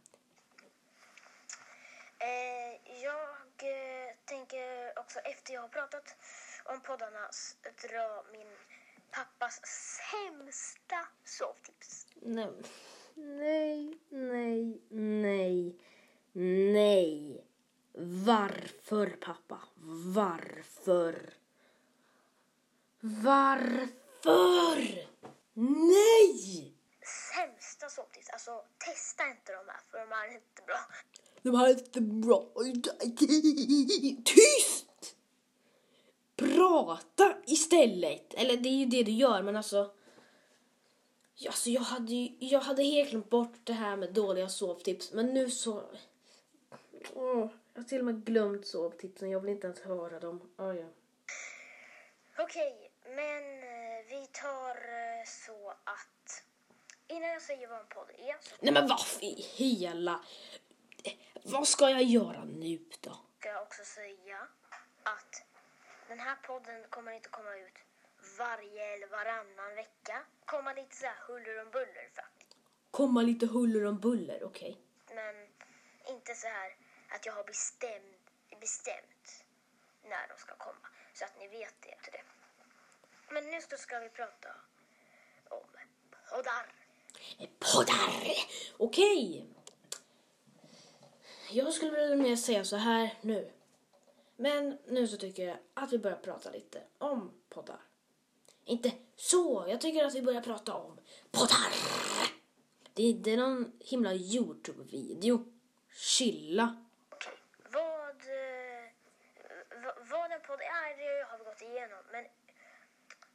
Eh, 2.19 3.01
jag 3.03 3.37
eh, 3.57 4.15
tänker 4.25 4.99
också 4.99 5.19
efter 5.19 5.53
jag 5.53 5.61
har 5.61 5.69
pratat 5.69 6.15
om 6.63 6.81
poddarna 6.81 7.29
dra 7.81 8.23
min 8.31 8.57
pappas 9.11 9.61
sämsta 9.65 11.07
sovtips. 11.25 12.05
Nej, 12.21 12.53
nej, 13.15 13.99
nej, 14.09 14.81
nej, 14.89 15.75
nej. 16.73 17.45
Varför, 18.25 19.09
pappa? 19.09 19.59
Varför? 20.15 21.33
Varför? 22.99 25.07
Nej! 25.53 26.73
Sämsta 27.33 27.89
sovtips. 27.89 28.29
Alltså 28.29 28.63
testa 28.77 29.27
inte 29.27 29.51
de 29.51 29.63
här 29.67 29.81
för 29.91 29.99
de 29.99 30.11
är 30.11 30.33
inte 30.33 30.61
bra. 30.65 30.79
De 31.41 31.55
här 31.55 31.65
är 31.65 31.79
inte 31.79 32.01
bra. 32.01 32.47
Tyst! 34.25 34.90
Prata 36.61 37.37
istället. 37.45 38.33
Eller 38.33 38.57
det 38.57 38.69
är 38.69 38.77
ju 38.77 38.85
det 38.85 39.03
du 39.03 39.11
gör, 39.11 39.41
men 39.41 39.55
alltså... 39.55 39.91
Alltså 41.47 41.69
jag 41.69 41.81
hade 41.81 42.13
ju, 42.13 42.47
jag 42.47 42.59
hade 42.59 42.83
helt 42.83 43.09
glömt 43.09 43.29
bort 43.29 43.53
det 43.63 43.73
här 43.73 43.95
med 43.95 44.13
dåliga 44.13 44.49
sovtips, 44.49 45.11
men 45.11 45.33
nu 45.33 45.51
så... 45.51 45.83
Åh, 47.13 47.49
jag 47.73 47.81
har 47.81 47.83
till 47.83 47.99
och 47.99 48.05
med 48.05 48.25
glömt 48.25 48.67
sovtipsen, 48.67 49.29
jag 49.29 49.39
vill 49.39 49.51
inte 49.51 49.67
ens 49.67 49.81
höra 49.81 50.19
dem. 50.19 50.53
Oh, 50.57 50.75
ja. 50.77 50.87
Okej, 52.37 52.91
men 53.05 53.63
eh, 53.63 54.05
vi 54.09 54.27
tar 54.31 54.75
eh, 54.75 55.25
så 55.25 55.69
att 55.69 56.43
innan 57.07 57.29
jag 57.29 57.41
säger 57.41 57.67
vad 57.67 57.79
en 57.79 57.87
podd 57.87 58.09
är 58.17 58.35
så 58.41 58.55
Nej 58.59 58.73
men 58.73 58.87
varför 58.87 59.23
i 59.23 59.45
hela... 59.55 60.19
Vad 61.43 61.67
ska 61.67 61.89
jag 61.89 62.03
göra 62.03 62.43
nu 62.43 62.79
då? 63.01 63.17
ska 63.41 63.49
jag 63.49 63.61
också 63.61 63.83
säga 63.85 64.37
att 65.03 65.43
den 66.11 66.19
här 66.19 66.35
podden 66.35 66.83
kommer 66.89 67.11
inte 67.11 67.29
komma 67.29 67.55
ut 67.55 67.77
varje 68.37 68.93
eller 68.93 69.07
varannan 69.07 69.75
vecka. 69.75 70.25
Komma 70.45 70.73
lite 70.73 70.95
så 70.95 71.05
här 71.05 71.19
huller 71.27 71.61
om 71.61 71.71
buller 71.71 72.09
faktiskt. 72.15 72.57
Komma 72.91 73.21
lite 73.21 73.45
huller 73.45 73.85
om 73.85 73.99
buller, 73.99 74.43
okej? 74.43 74.77
Men 75.15 75.35
inte 76.15 76.35
så 76.35 76.47
här 76.47 76.75
att 77.09 77.25
jag 77.25 77.33
har 77.33 77.43
bestämt, 77.43 78.59
bestämt 78.59 79.43
när 80.03 80.27
de 80.27 80.37
ska 80.37 80.55
komma. 80.55 80.87
Så 81.13 81.25
att 81.25 81.39
ni 81.39 81.47
vet 81.47 81.75
det. 81.81 81.95
Till 82.03 82.13
det. 82.13 82.23
Men 83.33 83.43
nu 83.51 83.61
så 83.61 83.77
ska 83.77 83.99
vi 83.99 84.09
prata 84.09 84.49
om 85.49 85.63
poddar. 86.29 86.65
Poddar! 87.59 88.25
Okej. 88.77 89.47
Jag 91.51 91.73
skulle 91.73 92.15
vilja 92.15 92.37
säga 92.37 92.65
så 92.65 92.75
här 92.75 93.17
nu. 93.21 93.51
Men 94.41 94.77
nu 94.87 95.07
så 95.07 95.17
tycker 95.17 95.47
jag 95.47 95.57
att 95.73 95.93
vi 95.93 95.99
börjar 95.99 96.17
prata 96.17 96.49
lite 96.49 96.83
om 96.97 97.41
poddar. 97.49 97.79
Inte 98.65 98.91
så, 99.15 99.65
jag 99.67 99.81
tycker 99.81 100.05
att 100.05 100.15
vi 100.15 100.21
börjar 100.21 100.41
prata 100.41 100.73
om 100.73 100.99
poddar. 101.31 101.71
Det 102.93 103.03
är 103.03 103.09
inte 103.09 103.35
någon 103.35 103.71
himla 103.79 104.13
Youtube-video. 104.13 105.45
Chilla. 105.89 106.85
Okej, 107.09 107.33
eh, 107.63 108.91
vad, 109.83 110.07
vad 110.09 110.31
en 110.31 110.41
podd 110.41 110.61
är, 110.61 110.97
det 110.97 111.29
har 111.29 111.37
vi 111.37 111.43
gått 111.43 111.61
igenom. 111.61 112.03
Men 112.11 112.25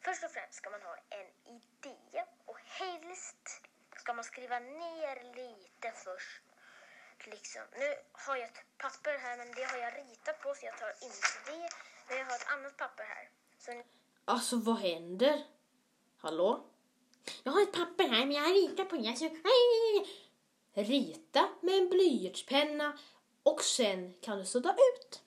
först 0.00 0.24
och 0.24 0.30
främst 0.30 0.54
ska 0.54 0.70
man 0.70 0.82
ha 0.82 0.96
en 1.10 1.28
idé 1.56 2.24
och 2.44 2.58
helst 2.58 3.62
ska 3.96 4.12
man 4.12 4.24
skriva 4.24 4.58
ner 4.58 5.34
lite 5.36 5.92
först. 6.04 6.45
Liksom. 7.26 7.62
Nu 7.72 7.94
har 8.12 8.36
jag 8.36 8.44
ett 8.44 8.64
papper 8.78 9.18
här, 9.18 9.36
men 9.36 9.52
det 9.52 9.64
har 9.64 9.78
jag 9.78 9.92
ritat 9.98 10.40
på 10.40 10.54
så 10.54 10.66
jag 10.66 10.78
tar 10.78 10.88
inte 10.88 11.28
det. 11.46 11.68
Men 12.08 12.18
jag 12.18 12.24
har 12.24 12.34
ett 12.34 12.48
annat 12.48 12.76
papper 12.76 13.04
här. 13.04 13.30
Så 13.58 13.82
Alltså 14.24 14.56
vad 14.56 14.78
händer? 14.78 15.44
Hallå? 16.18 16.64
Jag 17.42 17.52
har 17.52 17.62
ett 17.62 17.72
papper 17.72 18.08
här 18.08 18.26
men 18.26 18.32
jag 18.32 18.42
har 18.42 18.54
ritat 18.54 18.88
på 18.88 18.96
det. 18.96 19.16
Så... 19.16 19.30
Rita 20.74 21.48
med 21.60 21.74
en 21.74 21.88
blyertspenna 21.88 22.98
och 23.42 23.62
sen 23.62 24.14
kan 24.20 24.38
du 24.38 24.44
sudda 24.44 24.70
ut. 24.70 25.22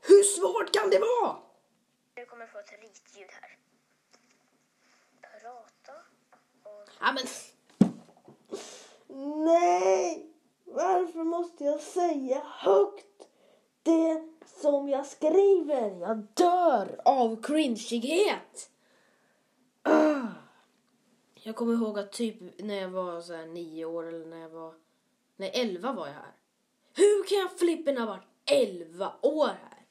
Hur 0.00 0.22
svårt 0.22 0.72
kan 0.74 0.90
det 0.90 0.98
vara? 0.98 1.36
du 2.14 2.26
kommer 2.26 2.46
få 2.46 2.58
ett 2.58 2.72
ritljud 2.72 3.30
här. 3.30 3.58
Prata 5.20 5.92
om... 6.62 6.86
Ja, 7.00 7.12
men... 7.12 7.24
Nej! 9.44 10.32
Varför 10.74 11.24
måste 11.24 11.64
jag 11.64 11.80
säga 11.80 12.42
högt 12.44 13.28
det 13.82 14.28
som 14.60 14.88
jag 14.88 15.06
skriver? 15.06 16.00
Jag 16.00 16.26
dör 16.34 17.00
av 17.04 17.42
cringeighet. 17.42 18.70
Ah. 19.82 20.28
Jag 21.34 21.56
kommer 21.56 21.74
ihåg 21.74 21.98
att 21.98 22.12
typ 22.12 22.36
när 22.58 22.74
jag 22.74 22.88
var 22.88 23.20
så 23.20 23.34
här 23.34 23.46
nio 23.46 23.84
år 23.84 24.08
eller 24.08 24.26
när 24.26 24.40
jag 24.40 24.48
var... 24.48 24.74
Nej, 25.36 25.50
elva 25.54 25.92
var 25.92 26.06
jag 26.06 26.14
här. 26.14 26.32
Hur 26.94 27.24
kan 27.28 27.38
jag 27.38 27.58
flippen 27.58 27.98
ha 27.98 28.06
varit 28.06 28.28
elva 28.44 29.12
år 29.22 29.46
här? 29.46 29.86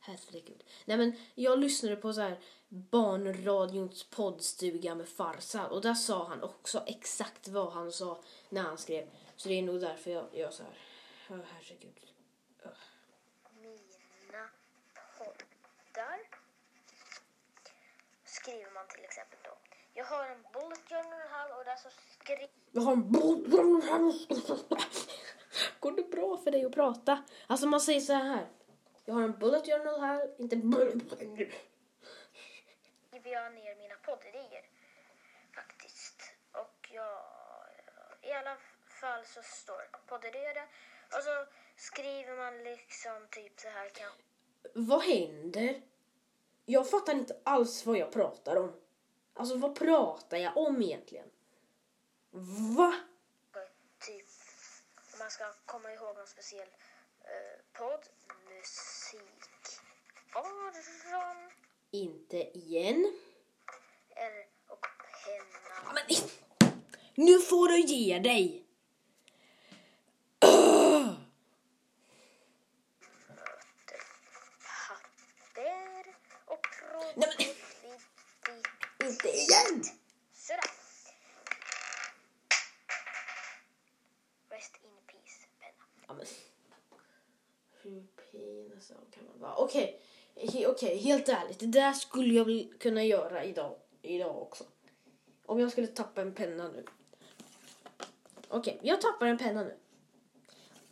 Herregud. 0.00 0.64
Nej 0.84 0.96
men 0.96 1.12
jag 1.34 1.58
lyssnade 1.58 1.96
på 1.96 2.12
så 2.12 2.20
här 2.20 2.38
barnradions 2.68 4.04
poddstuga 4.04 4.94
med 4.94 5.08
Farsa 5.08 5.66
och 5.66 5.82
där 5.82 5.94
sa 5.94 6.28
han 6.28 6.42
också 6.42 6.82
exakt 6.86 7.48
vad 7.48 7.72
han 7.72 7.92
sa 7.92 8.18
när 8.48 8.62
han 8.62 8.78
skrev. 8.78 9.08
Så 9.36 9.48
det 9.48 9.54
är 9.54 9.62
nog 9.62 9.80
därför 9.80 10.10
jag 10.10 10.34
gör 10.34 10.50
så 10.50 10.62
här. 10.62 10.78
Oh, 11.30 11.44
herregud. 11.52 12.00
mina 14.22 14.48
poddar 15.18 16.20
skriver 18.24 18.70
man 18.70 18.86
till 18.88 19.04
exempel 19.04 19.38
då. 19.44 19.58
Jag 19.94 20.04
har 20.04 20.26
en 20.26 20.42
bullet 20.52 20.88
journal 20.88 21.28
här 21.30 21.58
och 21.58 21.64
där 21.64 21.76
så 21.76 21.88
skriver 21.90 22.48
Jag 22.72 22.82
har 22.82 22.92
en 22.92 23.10
Går 25.80 25.92
det 25.92 26.10
bra 26.10 26.36
för 26.36 26.50
dig 26.50 26.64
att 26.64 26.72
prata? 26.72 27.24
Alltså 27.46 27.66
man 27.66 27.80
säger 27.80 28.00
så 28.00 28.12
här. 28.12 28.46
Jag 29.04 29.14
har 29.14 29.22
en 29.22 29.38
bullet 29.38 29.66
journal 29.66 30.00
här, 30.00 30.40
inte 30.40 30.56
jag 33.30 33.54
ner 33.54 33.76
mina 33.76 33.94
poddidéer 33.94 34.64
faktiskt. 35.54 36.22
Och 36.52 36.88
jag, 36.92 37.18
i 38.22 38.32
alla 38.32 38.56
fall 38.56 38.75
fall 38.96 39.24
så 39.24 39.42
står 39.42 39.82
moderera 40.10 40.62
och 41.16 41.22
så 41.22 41.46
skriver 41.76 42.36
man 42.36 42.64
liksom 42.64 43.26
typ 43.30 43.60
så 43.60 43.68
här 43.68 43.88
kan. 43.88 44.12
Vad 44.74 45.02
händer? 45.02 45.82
Jag 46.64 46.90
fattar 46.90 47.12
inte 47.12 47.40
alls 47.44 47.86
vad 47.86 47.98
jag 47.98 48.12
pratar 48.12 48.56
om. 48.56 48.72
Alltså 49.34 49.56
vad 49.56 49.78
pratar 49.78 50.36
jag 50.36 50.56
om 50.56 50.82
egentligen? 50.82 51.30
Va? 52.76 52.94
Typ 53.98 54.26
man 55.18 55.30
ska 55.30 55.44
komma 55.66 55.92
ihåg 55.92 56.16
någon 56.16 56.26
speciell 56.26 56.68
eh, 57.24 57.78
podd. 57.80 58.00
Musik. 58.48 59.80
Aron. 60.32 61.50
Inte 61.90 62.58
igen. 62.58 63.12
Eller, 64.16 64.46
och 64.68 64.86
penna. 65.24 65.92
Men, 65.94 66.28
nu 67.14 67.40
får 67.40 67.68
du 67.68 67.80
ge 67.80 68.18
dig! 68.18 68.65
Ja, 86.06 86.14
men. 86.14 86.26
Hur 87.82 88.06
pinsam 88.30 88.96
kan 89.10 89.24
man 89.24 89.40
vara? 89.40 89.54
Okej, 89.54 90.00
he, 90.34 90.66
okej, 90.66 90.98
helt 90.98 91.28
ärligt. 91.28 91.58
Det 91.58 91.66
där 91.66 91.92
skulle 91.92 92.34
jag 92.34 92.44
väl 92.44 92.74
kunna 92.78 93.04
göra 93.04 93.44
idag, 93.44 93.76
idag 94.02 94.42
också. 94.42 94.64
Om 95.46 95.60
jag 95.60 95.72
skulle 95.72 95.86
tappa 95.86 96.22
en 96.22 96.34
penna 96.34 96.68
nu. 96.68 96.84
Okej, 98.48 98.78
jag 98.82 99.00
tappar 99.00 99.26
en 99.26 99.38
penna 99.38 99.62
nu. 99.62 99.76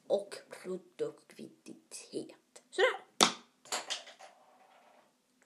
Och 0.07 0.35
produktivitet. 0.63 2.63
Sådär. 2.71 3.01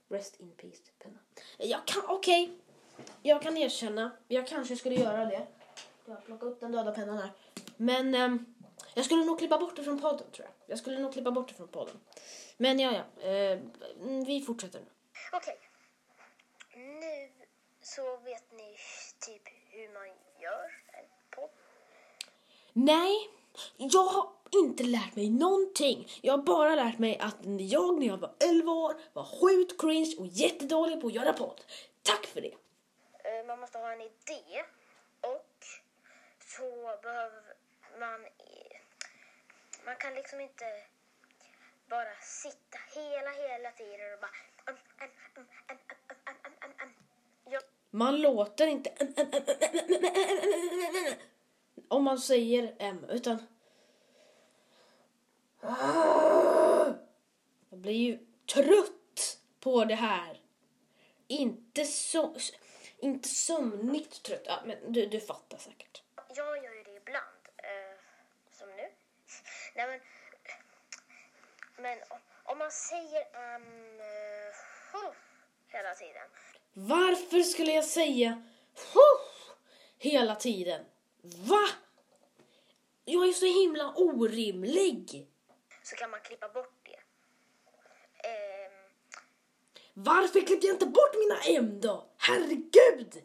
Rest 0.08 0.40
in 0.40 0.52
peace, 0.56 0.82
penna. 0.98 1.18
Jag 1.58 1.87
kan, 1.87 2.02
okej. 2.08 2.58
Jag 3.22 3.42
kan 3.42 3.56
erkänna. 3.56 4.10
Jag 4.28 4.46
kanske 4.46 4.76
skulle 4.76 4.94
göra 4.94 5.25
det. 5.25 5.46
Jag 6.06 6.25
plockar 6.25 6.46
upp 6.46 6.60
den 6.60 6.72
döda 6.72 6.92
pennan 6.92 7.18
här. 7.18 7.32
Men 7.76 8.14
Um, 8.14 8.54
jag 8.99 9.05
skulle 9.05 9.25
nog 9.25 9.38
klippa 9.38 9.59
bort 9.59 9.76
det 9.76 9.85
från 9.85 10.00
podden 10.00 10.31
tror 10.31 10.47
jag. 10.47 10.55
Jag 10.71 10.78
skulle 10.78 10.99
nog 10.99 11.12
klippa 11.12 11.31
bort 11.31 11.49
det 11.49 11.55
från 11.55 11.69
podden. 11.69 12.00
Men 12.57 12.78
ja, 12.78 12.93
ja. 12.93 13.28
Eh, 13.28 13.59
vi 14.26 14.43
fortsätter 14.47 14.81
nu. 14.81 14.87
Okej. 15.33 15.59
Nu 16.76 17.33
så 17.83 18.17
vet 18.17 18.52
ni 18.52 18.76
typ 19.26 19.43
hur 19.71 19.88
man 19.95 20.07
gör 20.40 20.83
en 20.93 21.05
podd. 21.31 21.50
Nej, 22.73 23.28
jag 23.76 24.05
har 24.05 24.31
inte 24.62 24.83
lärt 24.83 25.17
mig 25.17 25.31
någonting. 25.31 26.09
Jag 26.23 26.33
har 26.33 26.43
bara 26.43 26.75
lärt 26.75 26.99
mig 26.99 27.19
att 27.19 27.37
jag 27.43 27.99
när 27.99 28.07
jag 28.07 28.17
var 28.17 28.35
11 28.38 28.73
år 28.73 28.95
var 29.12 29.25
sjukt 29.25 29.81
cringe 29.81 30.14
och 30.19 30.26
jättedålig 30.26 31.00
på 31.00 31.07
att 31.07 31.12
göra 31.14 31.33
podd. 31.33 31.61
Tack 32.02 32.26
för 32.26 32.40
det. 32.40 32.55
Eh, 33.25 33.47
Man 33.47 33.61
måste 33.61 33.78
ha 33.78 33.93
en 33.93 34.00
idé 34.00 34.62
och 35.21 35.64
så 36.57 36.99
behöver 37.02 37.43
man... 38.00 38.21
Man 39.88 39.97
kan 39.97 40.14
liksom 40.14 40.40
inte 40.40 40.64
bara 41.88 42.14
sitta 42.21 42.78
hela, 42.95 43.30
hela 43.30 43.71
tiden 43.71 44.12
och 44.14 44.21
bara... 44.21 44.30
Man 47.90 48.21
låter 48.21 48.66
inte 48.66 48.92
om 51.88 52.04
man 52.04 52.18
säger 52.18 52.76
M, 52.78 53.07
utan... 53.09 53.47
Jag 57.71 57.78
blir 57.78 57.92
ju 57.92 58.18
trött 58.54 59.38
på 59.61 59.85
det 59.85 59.95
här. 59.95 60.40
Inte 61.26 61.85
så... 61.85 62.37
Inte 62.99 63.28
sömnigt 63.28 64.23
trött. 64.23 64.42
Ja, 64.45 64.62
men 64.64 64.92
du, 64.92 65.07
du 65.07 65.21
fattar 65.21 65.59
säkert. 65.59 66.02
Ja, 66.16 66.57
ja, 66.57 66.71
Nej 69.78 69.87
men... 69.87 70.00
Men 71.85 71.99
om, 72.44 72.58
man 72.58 72.70
säger 72.70 73.20
um, 73.20 73.62
uh, 73.62 74.54
huh, 74.92 75.12
hela 75.68 75.94
tiden. 75.94 76.28
Varför 76.73 77.42
skulle 77.42 77.73
jag 77.73 77.85
säga 77.85 78.42
"Huh" 78.94 79.52
hela 79.99 80.37
tiden? 80.37 80.85
Va? 81.23 81.68
Jag 83.05 83.29
är 83.29 83.33
så 83.33 83.46
himla 83.46 83.92
orimlig. 83.96 85.29
så 85.83 85.96
kan 85.96 86.11
man 86.11 86.20
klippa 86.20 86.48
bort 86.48 86.74
det. 86.83 87.00
Ehm, 88.29 88.72
Varför 89.94 90.46
klippte 90.46 90.66
jag 90.66 90.74
inte 90.74 90.87
bort 90.87 91.14
mina 91.14 91.59
M 91.59 91.81
då? 91.81 92.11
Herregud! 92.16 93.22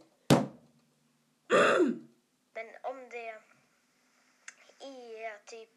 men 2.54 2.68
om 2.84 3.10
det 3.10 3.30
är 4.90 5.46
typ 5.46 5.70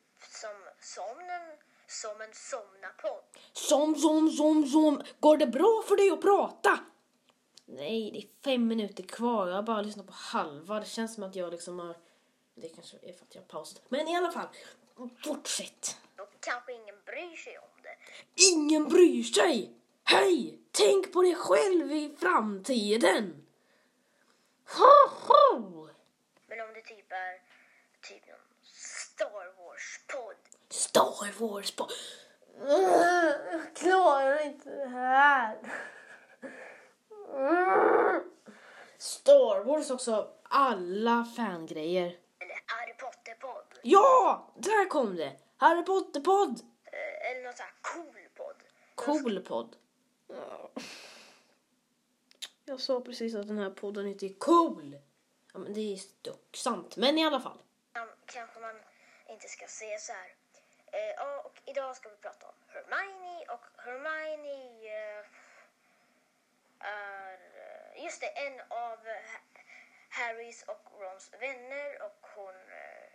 som, 0.86 1.04
som, 1.04 1.20
en, 1.20 1.56
som 1.86 2.20
en 2.20 2.32
somnapodd. 2.32 3.24
Som, 3.52 3.94
som, 3.94 4.30
som, 4.30 4.66
som. 4.66 5.02
Går 5.20 5.36
det 5.36 5.46
bra 5.46 5.82
för 5.88 5.96
dig 5.96 6.10
att 6.10 6.20
prata? 6.20 6.78
Nej, 7.64 8.10
det 8.10 8.18
är 8.18 8.50
fem 8.50 8.68
minuter 8.68 9.02
kvar. 9.02 9.48
Jag 9.48 9.54
har 9.54 9.62
bara 9.62 9.82
lyssnat 9.82 10.06
på 10.06 10.12
halva. 10.12 10.80
Det 10.80 10.86
känns 10.86 11.14
som 11.14 11.22
att 11.24 11.36
jag 11.36 11.50
liksom 11.50 11.78
har... 11.78 11.96
Det 12.54 12.68
kanske 12.68 12.96
är 12.96 13.12
för 13.12 13.24
att 13.24 13.34
jag 13.34 13.42
har 13.42 13.46
pausat. 13.46 13.82
Men 13.88 14.08
i 14.08 14.16
alla 14.16 14.30
fall, 14.30 14.48
fortsätt. 15.24 15.96
Då 16.16 16.26
kanske 16.40 16.72
ingen 16.72 16.96
bryr 17.04 17.36
sig 17.36 17.58
om 17.58 17.82
det. 17.82 17.96
Ingen 18.52 18.88
bryr 18.88 19.22
sig! 19.22 19.72
Hej! 20.04 20.58
Tänk 20.70 21.12
på 21.12 21.22
dig 21.22 21.34
själv 21.34 21.92
i 21.92 22.16
framtiden! 22.20 23.46
Ho, 24.76 25.08
ho! 25.08 25.88
Men 26.46 26.60
om 26.60 26.74
det 26.74 26.82
typ 26.82 27.12
är 27.12 27.42
typ 28.08 28.26
någon 28.26 28.46
Star. 28.62 29.55
Star 30.76 31.32
Wars 31.40 31.76
på... 31.76 31.88
Jag 32.68 33.76
klarar 33.76 34.46
inte 34.46 34.70
det 34.70 34.86
här. 34.88 35.58
Star 38.98 39.64
Wars 39.64 39.90
också. 39.90 40.32
Alla 40.42 41.24
fangrejer. 41.36 42.06
Eller 42.38 42.62
Harry 42.66 42.94
Potter-podd. 42.94 43.78
Ja! 43.82 44.52
Där 44.56 44.88
kom 44.88 45.16
det! 45.16 45.36
Harry 45.56 45.84
Potter-podd! 45.84 46.60
Eh, 46.84 47.30
eller 47.30 47.42
någon 47.44 47.52
sån 47.56 47.66
här 47.66 47.74
cool 47.94 48.28
podd. 48.36 48.56
Cool 48.94 49.40
podd. 49.40 49.76
Jag 52.64 52.80
sa 52.80 53.00
precis 53.00 53.34
att 53.34 53.48
den 53.48 53.58
här 53.58 53.70
podden 53.70 54.06
inte 54.06 54.26
är 54.26 54.34
cool. 54.38 54.98
Ja, 55.52 55.58
men 55.58 55.74
det 55.74 55.80
är 55.94 55.98
dock 56.22 56.56
sant. 56.56 56.96
Men 56.96 57.18
i 57.18 57.26
alla 57.26 57.40
fall. 57.40 57.58
Kan- 57.92 58.08
Kanske 58.26 58.60
man 58.60 58.74
inte 59.28 59.48
ska 59.48 59.66
säga 59.66 59.98
så 59.98 60.12
här. 60.12 60.35
Eh, 60.96 61.12
ja, 61.16 61.42
och 61.44 61.56
idag 61.64 61.96
ska 61.96 62.08
vi 62.08 62.16
prata 62.16 62.46
om 62.46 62.54
Hermione 62.68 63.44
och 63.54 63.64
Hermione 63.84 64.52
eh, 64.86 65.24
är, 66.78 67.32
eh, 67.32 68.04
just 68.04 68.20
det, 68.20 68.26
en 68.26 68.60
av 68.60 68.98
Harrys 70.10 70.62
och 70.62 70.82
Rons 71.00 71.30
vänner 71.40 72.02
och 72.02 72.26
hon, 72.36 72.54
eh, 72.54 73.08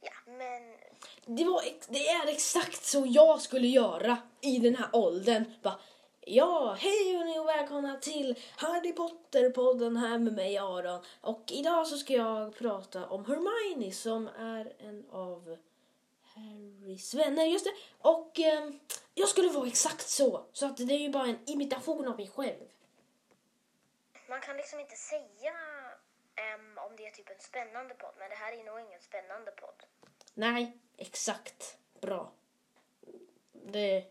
ja, 0.00 0.12
men 0.26 0.76
Det, 1.36 1.44
var, 1.44 1.62
ex- 1.62 1.86
det 1.86 2.08
är 2.08 2.28
exakt 2.28 2.84
så 2.84 3.04
jag 3.06 3.40
skulle 3.40 3.66
göra 3.66 4.18
i 4.40 4.58
den 4.58 4.76
här 4.76 4.88
åldern. 4.92 5.44
Bara, 5.62 5.78
ja, 6.20 6.76
hej 6.80 7.16
hörni 7.18 7.38
och 7.38 7.48
välkomna 7.48 7.96
till 7.98 8.38
Harry 8.56 8.92
Potter-podden 8.92 9.96
här 9.96 10.18
med 10.18 10.32
mig 10.32 10.58
Aron. 10.58 11.04
Och 11.20 11.42
idag 11.46 11.86
så 11.86 11.96
ska 11.96 12.12
jag 12.12 12.54
prata 12.58 13.06
om 13.06 13.24
Hermione 13.24 13.92
som 13.92 14.28
är 14.28 14.72
en 14.78 15.06
av 15.10 15.56
Harrys 16.36 17.14
vänner. 17.14 17.44
Just 17.44 17.64
det. 17.64 17.72
Och 17.98 18.38
ehm, 18.38 18.80
jag 19.14 19.28
skulle 19.28 19.48
vara 19.48 19.66
exakt 19.66 20.08
så. 20.08 20.46
Så 20.52 20.66
att 20.66 20.76
det 20.76 20.94
är 20.94 20.98
ju 20.98 21.10
bara 21.10 21.26
en 21.26 21.38
imitation 21.46 22.08
av 22.08 22.16
mig 22.16 22.28
själv. 22.28 22.68
man 24.28 24.40
kan 24.40 24.56
liksom 24.56 24.80
inte 24.80 24.96
säga 24.96 25.54
em, 26.34 26.78
om 26.78 26.96
det 26.96 27.06
är 27.06 27.10
typ 27.10 27.30
en 27.30 27.40
spännande 27.40 27.94
podd, 27.94 28.14
men 28.18 28.30
det 28.30 28.36
här 28.36 28.52
är 28.52 28.64
nog 28.64 28.80
ingen 28.80 29.00
spännande 29.00 29.50
podd. 29.50 29.82
Nej, 30.34 30.78
exakt. 30.96 31.78
Bra. 32.00 32.32
Det... 33.52 34.04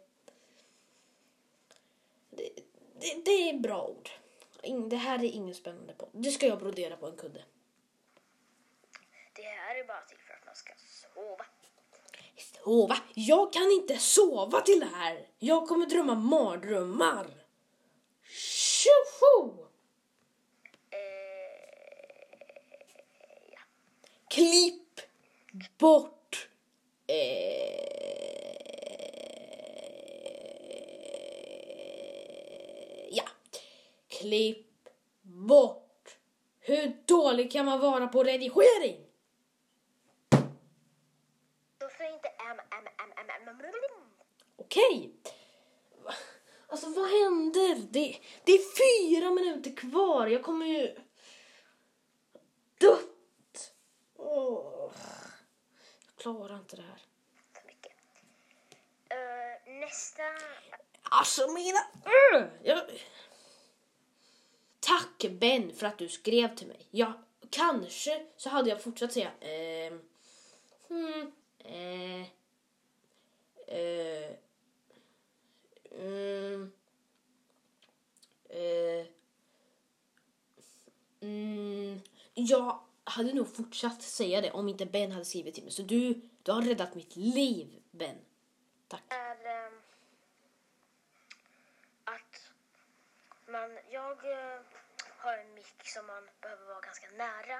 Det, 2.30 2.50
det, 3.00 3.26
det 3.26 3.50
är 3.50 3.60
bra 3.60 3.88
ord. 3.88 4.10
Det 4.90 4.96
här 4.96 5.20
är 5.20 5.24
ingen 5.24 5.56
spännande 5.56 5.94
podd. 5.94 6.10
Det 6.12 6.32
ska 6.32 6.48
jag 6.48 6.60
brodera 6.60 6.98
på 6.98 7.08
en 7.08 7.18
kudde. 7.18 7.44
Det 9.34 9.42
här 9.42 9.76
är 9.76 9.84
bara 9.84 10.02
till 10.02 10.18
för 10.18 10.34
att 10.34 10.46
man 10.46 10.56
ska 10.56 10.74
sova. 10.78 11.46
Sova? 12.66 12.98
Jag 13.14 13.54
kan 13.54 13.72
inte 13.72 13.98
sova 13.98 14.62
till 14.62 14.80
det 14.80 14.90
här. 14.94 15.28
Jag 15.40 15.68
kommer 15.68 15.86
drömma 15.86 16.16
mardrömmar. 16.16 17.28
Tjoho! 18.24 19.66
Klipp 24.36 25.02
bort 25.78 26.50
eh, 27.08 27.16
ja. 33.12 33.24
Klipp 34.08 34.90
bort. 35.22 36.18
Hur 36.60 36.98
dålig 37.06 37.52
kan 37.52 37.66
man 37.66 37.80
vara 37.80 38.08
på 38.08 38.24
redigering? 38.24 39.06
Varför 41.80 42.14
inte 42.14 42.30
am, 42.38 42.60
am, 42.60 42.88
am, 42.98 43.12
am, 43.18 43.30
am, 43.48 43.50
am, 43.50 43.66
am. 43.66 44.12
Okej. 44.56 45.12
Va- 46.04 46.14
Alltså 46.68 46.90
vad 46.90 47.10
händer? 47.10 47.76
Det, 47.92 48.18
det 48.44 48.52
är 48.52 48.62
fyra 48.78 49.32
minuter 49.32 49.76
kvar. 49.76 50.28
Jag 50.28 50.44
kommer 50.44 50.66
ju... 50.66 50.96
Dött! 52.78 53.16
klarar 56.26 56.56
inte 56.56 56.76
det 56.76 56.82
här. 56.82 57.02
för 57.54 57.68
mycket. 57.68 57.92
Eh, 59.10 59.74
nästa... 59.74 60.24
Alltså 61.04 61.48
mina... 61.48 61.80
Uh, 62.06 62.48
jag... 62.64 62.80
Tack 64.80 65.26
Ben 65.40 65.75
för 65.86 65.90
att 65.90 65.98
du 65.98 66.10
skrev 66.10 66.56
till 66.56 66.68
mig. 66.68 66.88
Ja, 66.92 67.14
kanske 67.50 68.26
så 68.38 68.50
hade 68.50 68.70
jag 68.70 68.84
fortsatt 68.84 69.14
säga... 69.14 69.32
eh, 69.40 69.94
hmm, 70.88 71.32
eh, 71.60 72.22
eh, 73.68 74.32
mm, 75.92 76.72
eh, 78.50 79.06
mm, 81.22 82.00
jag 82.34 82.80
hade 83.04 83.34
nog 83.34 83.56
fortsatt 83.56 84.02
säga 84.02 84.42
det 84.42 84.52
om 84.52 84.70
inte 84.70 84.86
Ben 84.86 85.12
hade 85.12 85.26
skrivit 85.26 85.54
till 85.54 85.64
mig. 85.64 85.74
Så 85.74 85.82
du, 85.82 86.22
du 86.44 86.52
har 86.52 86.62
räddat 86.62 86.96
mitt 86.96 87.16
liv, 87.16 87.82
Ben. 87.92 88.18
Tack. 88.88 89.04
är 89.10 89.66
eh, 89.66 89.72
att 92.04 92.52
man, 93.48 93.78
jag 93.92 94.32
eh, 94.32 94.62
har 95.26 95.38
en 95.38 95.54
mick 95.54 95.88
som 95.88 96.06
man 96.08 96.24
behöver 96.42 96.66
vara 96.66 96.82
ganska 96.82 97.08
nära. 97.18 97.60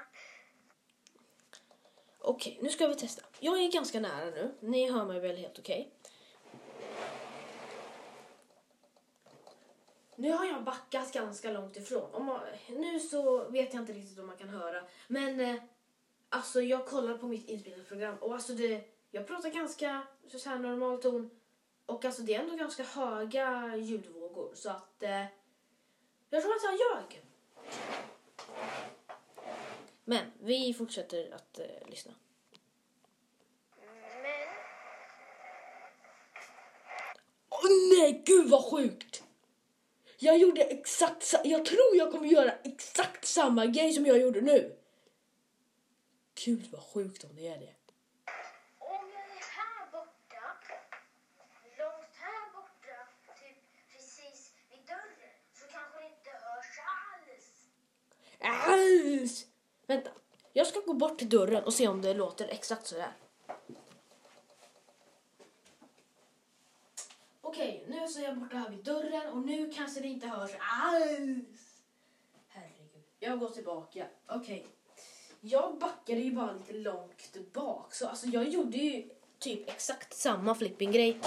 Okej, 2.18 2.58
nu 2.62 2.68
ska 2.68 2.86
vi 2.86 2.94
testa. 2.94 3.22
Jag 3.40 3.60
är 3.60 3.72
ganska 3.72 4.00
nära 4.00 4.24
nu. 4.24 4.54
Ni 4.60 4.90
hör 4.90 5.04
mig 5.04 5.20
väl 5.20 5.36
helt 5.36 5.58
okej? 5.58 5.92
Nu 10.16 10.32
har 10.32 10.44
jag 10.44 10.64
backat 10.64 11.12
ganska 11.12 11.50
långt 11.50 11.76
ifrån. 11.76 12.14
Om 12.14 12.24
man, 12.24 12.40
nu 12.68 13.00
så 13.00 13.48
vet 13.48 13.74
jag 13.74 13.82
inte 13.82 13.92
riktigt 13.92 14.18
om 14.18 14.26
man 14.26 14.36
kan 14.36 14.48
höra. 14.48 14.82
Men 15.08 15.40
eh, 15.40 15.62
alltså 16.28 16.60
jag 16.60 16.86
kollar 16.86 17.18
på 17.18 17.26
mitt 17.26 17.48
inspelningsprogram 17.48 18.18
och 18.18 18.34
alltså 18.34 18.52
det, 18.52 18.84
jag 19.10 19.26
pratar 19.26 19.50
ganska 19.50 20.06
så 20.28 20.48
här 20.48 20.58
normal 20.58 21.02
ton. 21.02 21.30
Och 21.86 22.04
alltså 22.04 22.22
det 22.22 22.34
är 22.34 22.40
ändå 22.40 22.56
ganska 22.56 22.82
höga 22.82 23.76
ljudvågor 23.76 24.54
så 24.54 24.70
att 24.70 25.02
eh, 25.02 25.24
jag 26.30 26.42
tror 26.42 26.52
att 26.52 26.64
jag 26.64 26.74
ljög. 26.74 27.25
Men 30.04 30.32
vi 30.40 30.74
fortsätter 30.74 31.30
att 31.34 31.58
eh, 31.58 31.66
lyssna. 31.88 32.12
Men 34.22 34.48
Åh 37.48 37.70
nej, 37.98 38.22
gud 38.26 38.50
vad 38.50 38.64
sjukt! 38.70 39.22
Jag 40.18 40.38
gjorde 40.38 40.62
exakt 40.62 41.22
sa- 41.22 41.44
Jag 41.44 41.64
tror 41.64 41.96
jag 41.96 42.12
kommer 42.12 42.26
göra 42.26 42.52
exakt 42.64 43.24
samma 43.26 43.66
grej 43.66 43.92
som 43.92 44.06
jag 44.06 44.18
gjorde 44.18 44.40
nu. 44.40 44.76
Gud 46.44 46.66
vad 46.72 46.82
sjukt 46.82 47.24
om 47.24 47.36
det 47.36 47.46
är 47.48 47.58
det. 47.58 47.74
om 48.78 49.10
jag 49.12 49.22
är 49.22 49.44
här 49.58 49.90
borta, 49.92 50.42
långt 51.78 52.14
här 52.14 52.52
borta, 52.52 52.98
typ 53.40 53.56
precis 53.92 54.52
vid 54.70 54.86
dörren, 54.86 55.34
så 55.54 55.66
kanske 55.66 55.98
det 55.98 56.06
inte 56.06 56.30
hörs 56.30 56.78
alls. 56.78 57.46
Alls! 58.46 59.46
Vänta, 59.86 60.10
jag 60.52 60.66
ska 60.66 60.80
gå 60.80 60.94
bort 60.94 61.18
till 61.18 61.28
dörren 61.28 61.64
och 61.64 61.74
se 61.74 61.88
om 61.88 62.02
det 62.02 62.14
låter 62.14 62.48
exakt 62.48 62.86
sådär. 62.86 63.12
Okej, 67.40 67.84
nu 67.88 68.08
så 68.08 68.20
är 68.20 68.24
jag 68.24 68.38
borta 68.38 68.56
här 68.56 68.70
vid 68.70 68.84
dörren 68.84 69.32
och 69.32 69.46
nu 69.46 69.72
kanske 69.72 70.00
det 70.00 70.08
inte 70.08 70.26
hörs 70.26 70.50
alls. 70.58 71.82
Herregud, 72.48 73.02
jag 73.18 73.38
går 73.38 73.50
tillbaka. 73.50 74.06
Okej. 74.26 74.66
Jag 75.40 75.78
backade 75.78 76.20
ju 76.20 76.32
bara 76.32 76.52
lite 76.52 76.72
långt 76.72 77.52
bak 77.52 77.94
så 77.94 78.08
alltså 78.08 78.26
jag 78.26 78.48
gjorde 78.48 78.76
ju 78.76 79.10
typ 79.38 79.68
exakt 79.68 80.14
samma 80.14 80.54
flipping-grej. 80.54 81.20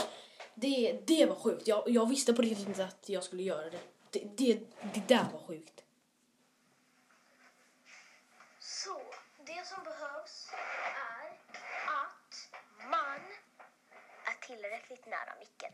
Det, 0.55 1.01
det 1.07 1.25
var 1.25 1.35
sjukt. 1.35 1.67
Jag, 1.67 1.89
jag 1.89 2.09
visste 2.09 2.33
på 2.33 2.41
riktigt 2.41 2.67
inte 2.67 2.85
att 2.85 3.09
jag 3.09 3.23
skulle 3.23 3.43
göra 3.43 3.69
det. 3.69 3.79
Det, 4.09 4.19
det, 4.37 4.59
det 4.93 5.07
där 5.07 5.25
var 5.33 5.39
sjukt. 5.39 5.83
Så, 8.59 9.01
det 9.45 9.67
som 9.67 9.83
behövs 9.83 10.49
är 10.51 11.29
att 11.85 12.51
man 12.91 13.21
är 14.25 14.38
tillräckligt 14.49 15.05
nära 15.05 15.33
micken. 15.39 15.71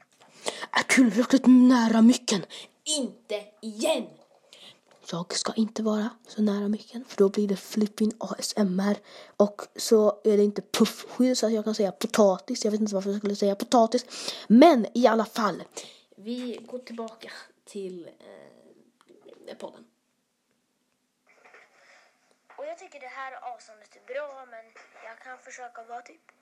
är 0.72 0.84
tillräckligt 0.84 1.46
nära 1.46 2.02
micken. 2.02 2.46
Inte 2.84 3.46
igen! 3.62 4.08
Jag 5.12 5.34
ska 5.34 5.54
inte 5.54 5.84
vara 5.84 6.10
så 6.28 6.42
nära 6.42 6.68
micken 6.68 7.06
för 7.06 7.18
då 7.18 7.30
blir 7.30 7.48
det 7.48 7.56
flipping 7.56 8.12
ASMR 8.20 8.98
och 9.38 9.62
så 9.76 10.22
är 10.24 10.38
det 10.38 10.44
inte 10.44 10.62
puffskydd 10.62 11.38
så 11.38 11.46
att 11.46 11.54
jag 11.54 11.64
kan 11.64 11.76
säga 11.76 11.92
potatis. 11.92 12.66
Jag 12.66 12.72
vet 12.72 12.82
inte 12.82 12.96
varför 12.96 13.10
jag 13.10 13.20
skulle 13.20 13.36
säga 13.36 13.56
potatis. 13.56 14.06
Men 14.48 14.88
i 14.94 15.08
alla 15.08 15.26
fall. 15.26 15.64
Vi 16.16 16.60
går 16.72 16.80
tillbaka 16.80 17.32
till 17.66 18.10
eh, 19.48 19.58
podden. 19.58 19.86
Och 22.58 22.66
jag 22.66 22.78
tycker 22.78 23.00
det 23.00 23.08
här 23.08 23.54
avståndet 23.54 23.96
är 23.96 24.14
bra 24.14 24.46
men 24.46 24.66
jag 25.04 25.20
kan 25.20 25.38
försöka 25.38 25.84
vara 25.84 26.02
typ 26.02 26.35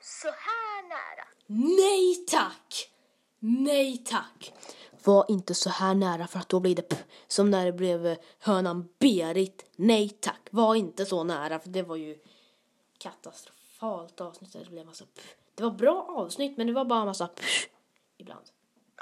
så 0.00 0.28
här 0.28 0.82
nära. 0.88 1.28
Nej 1.46 2.14
tack! 2.26 2.90
Nej 3.38 3.98
tack! 3.98 4.52
Var 5.04 5.26
inte 5.28 5.54
så 5.54 5.70
här 5.70 5.94
nära 5.94 6.26
för 6.26 6.38
att 6.38 6.48
då 6.48 6.60
blir 6.60 6.74
det 6.74 6.82
p- 6.82 6.96
som 7.26 7.50
när 7.50 7.64
det 7.66 7.72
blev 7.72 8.06
eh, 8.06 8.18
hönan 8.38 8.88
Berit. 8.98 9.66
Nej 9.76 10.08
tack, 10.08 10.48
var 10.50 10.74
inte 10.74 11.06
så 11.06 11.24
nära 11.24 11.58
för 11.58 11.68
det 11.68 11.82
var 11.82 11.96
ju 11.96 12.18
katastrofalt 12.98 14.20
avsnitt 14.20 14.52
där 14.52 14.60
det 14.64 14.70
blev 14.70 14.86
massa 14.86 15.04
p- 15.14 15.20
Det 15.54 15.62
var 15.62 15.70
bra 15.70 16.02
avsnitt 16.08 16.56
men 16.56 16.66
det 16.66 16.72
var 16.72 16.84
bara 16.84 17.04
massa 17.04 17.26
p- 17.28 17.42
ibland. 18.16 18.46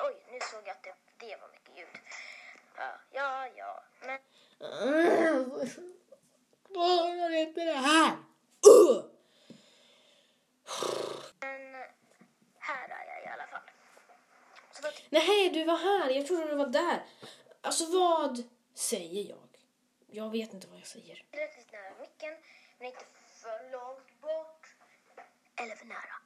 Oj, 0.09 0.22
nu 0.32 0.38
såg 0.52 0.61
jag 0.64 0.70
att 0.70 0.82
det, 0.82 0.94
det 1.26 1.37
var 1.40 1.48
mycket 1.52 1.78
ljud. 1.78 2.02
Ja, 2.76 2.92
ja, 3.12 3.46
ja. 3.56 3.82
Men 4.06 4.18
Klarar 6.72 7.30
inte 7.30 7.64
det 7.64 7.72
här! 7.72 8.12
Uh! 8.12 9.04
Men 11.40 11.74
här 12.59 12.88
är 12.88 13.07
jag 13.14 13.24
i 13.24 13.29
alla 13.29 13.46
fall. 13.46 13.70
Så 14.72 14.83
vad, 14.83 14.92
Nej, 15.11 15.50
du 15.50 15.64
var 15.64 15.76
här. 15.76 16.11
Jag 16.11 16.26
trodde 16.26 16.46
du 16.46 16.55
var 16.55 16.66
där. 16.66 17.05
Alltså 17.61 17.85
vad 17.98 18.44
säger 18.74 19.29
jag? 19.31 19.48
Jag 20.07 20.31
vet 20.31 20.52
inte 20.55 20.66
vad 20.66 20.79
jag 20.79 20.87
säger. 20.87 21.24
tillräckligt 21.31 21.72
nära 21.72 21.94
micken, 22.00 22.37
men 22.79 22.88
inte 22.88 23.05
för 23.42 23.70
långt 23.72 24.20
bort. 24.20 24.66
Eller 25.57 25.76
för 25.76 25.87
nära. 25.87 26.16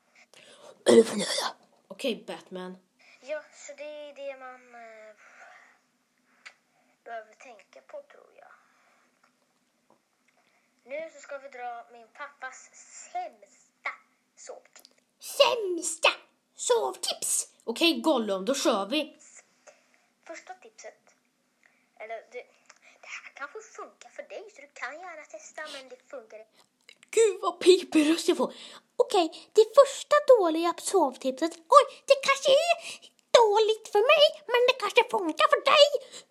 Eller 0.87 1.03
för 1.03 1.16
nära. 1.16 1.57
Okej, 1.88 2.24
Batman. 2.26 2.79
Ja, 3.20 3.42
så 3.53 3.72
det 3.76 3.85
är 3.85 4.14
det 4.14 4.38
man 4.38 4.74
eh, 4.74 5.14
behöver 7.05 7.35
tänka 7.35 7.81
på 7.81 8.03
tror 8.03 8.31
jag. 8.37 8.53
Nu 10.85 11.11
så 11.14 11.20
ska 11.20 11.38
vi 11.38 11.48
dra 11.48 11.87
min 11.92 12.09
pappas 12.09 12.70
sämsta 13.12 13.60
sovtips. 14.46 14.90
Sämsta 15.38 16.09
sovtips! 16.57 17.48
Okej, 17.64 18.00
Gollum, 18.00 18.44
då 18.44 18.55
kör 18.55 18.87
vi. 18.87 19.16
Första 20.26 20.55
tipset, 20.55 21.03
eller 21.96 22.16
det, 22.33 22.42
det 23.05 23.11
här 23.16 23.33
kanske 23.35 23.61
funkar 23.61 24.11
för 24.11 24.22
dig 24.22 24.44
så 24.55 24.61
du 24.61 24.70
kan 24.74 24.92
gärna 24.92 25.24
testa 25.24 25.62
men 25.72 25.88
det 25.88 25.96
funkar 26.11 26.38
inte. 26.38 26.61
Gud 27.11 27.40
vad 27.42 27.61
pipig 27.61 28.11
röst 28.11 28.29
jag 28.29 28.37
får. 28.37 28.55
Okej, 28.96 29.50
det 29.53 29.66
första 29.79 30.16
dåliga 30.26 30.74
sovtipset. 30.79 31.53
Oj, 31.57 31.85
det 32.07 32.18
kanske 32.29 32.50
är 32.50 32.74
dåligt 33.40 33.88
för 33.92 34.03
mig, 34.12 34.26
men 34.53 34.61
det 34.68 34.76
kanske 34.83 35.03
funkar 35.11 35.46
för 35.55 35.62
dig. 35.74 35.87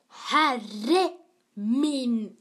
Herre 0.10 1.18
min... 1.54 2.38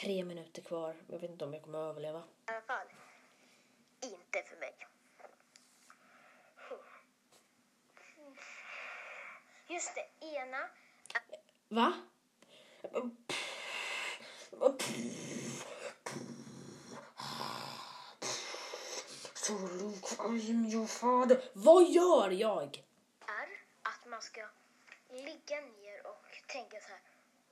Tre 0.00 0.24
minuter 0.24 0.62
kvar. 0.62 0.96
Jag 1.06 1.18
vet 1.18 1.30
inte 1.30 1.44
om 1.44 1.54
jag 1.54 1.62
kommer 1.62 1.78
att 1.78 1.90
överleva. 1.90 2.18
I 2.18 2.50
alla 2.50 2.60
fall, 2.60 2.86
inte 4.00 4.42
för 4.42 4.56
mig. 4.56 4.74
Just 9.68 9.94
det, 9.94 10.26
ena 10.26 10.68
Va? 11.68 11.92
Så 19.34 19.52
your 20.72 20.86
father. 20.86 21.42
Vad 21.52 21.90
gör 21.90 22.30
jag? 22.30 22.84
är 23.26 23.48
att 23.82 24.06
man 24.06 24.22
ska 24.22 24.48
ligga 25.10 25.60
ner 25.60 26.06
och 26.06 26.26
tänka 26.46 26.80
så 26.80 26.88
här. 26.88 27.02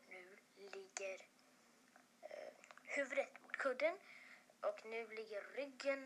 Nu 0.09 0.37
ligger 0.57 1.28
huvudet 2.99 3.33
mot 3.43 3.57
kudden 3.65 3.95
och 4.69 4.79
nu 4.85 5.01
ligger 5.19 5.43
ryggen 5.57 6.01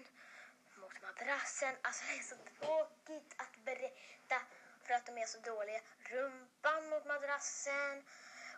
mot 0.81 0.97
madrassen. 1.07 1.75
Alltså 1.83 2.03
det 2.09 2.19
är 2.23 2.27
så 2.33 2.37
tråkigt 2.59 3.31
att 3.43 3.55
berätta 3.65 4.39
för 4.85 4.95
att 4.95 5.07
de 5.07 5.13
är 5.19 5.27
så 5.27 5.39
dåliga. 5.51 5.81
Rumpan 6.13 6.89
mot 6.91 7.05
madrassen 7.05 7.95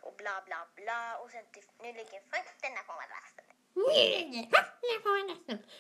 och 0.02 0.14
bla 0.16 0.42
bla 0.46 0.60
bla 0.74 1.18
och 1.18 1.30
sen 1.30 1.44
till, 1.52 1.66
nu 1.82 1.92
ligger 1.92 2.20
fötterna 2.32 2.80
på 2.88 2.92
madrassen. 3.02 3.44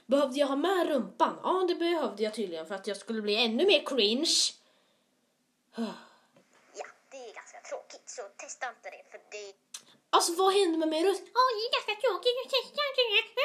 Behövde 0.06 0.38
jag 0.38 0.46
ha 0.46 0.56
med 0.56 0.88
rumpan? 0.88 1.40
Ja, 1.42 1.64
det 1.68 1.74
behövde 1.74 2.22
jag 2.22 2.34
tydligen 2.34 2.66
för 2.66 2.74
att 2.74 2.86
jag 2.86 2.96
skulle 2.96 3.22
bli 3.22 3.44
ännu 3.44 3.66
mer 3.66 3.86
cringe. 3.86 4.36
Ja, 5.76 5.94
det 7.10 7.16
är 7.16 7.34
ganska 7.34 7.60
tråkigt 7.60 8.08
så 8.08 8.22
testa 8.22 8.68
inte 8.68 8.90
det 8.90 9.04
för 9.10 9.20
det 9.30 9.63
Alltså 10.14 10.32
vad 10.34 10.52
hände 10.54 10.78
med 10.78 10.88
min 10.88 11.04
röst? 11.06 11.22
Oj, 11.22 11.54
det 11.60 11.66
är 11.68 11.72
ganska 11.78 11.94
tråkigt 12.06 12.34
det. 12.50 13.44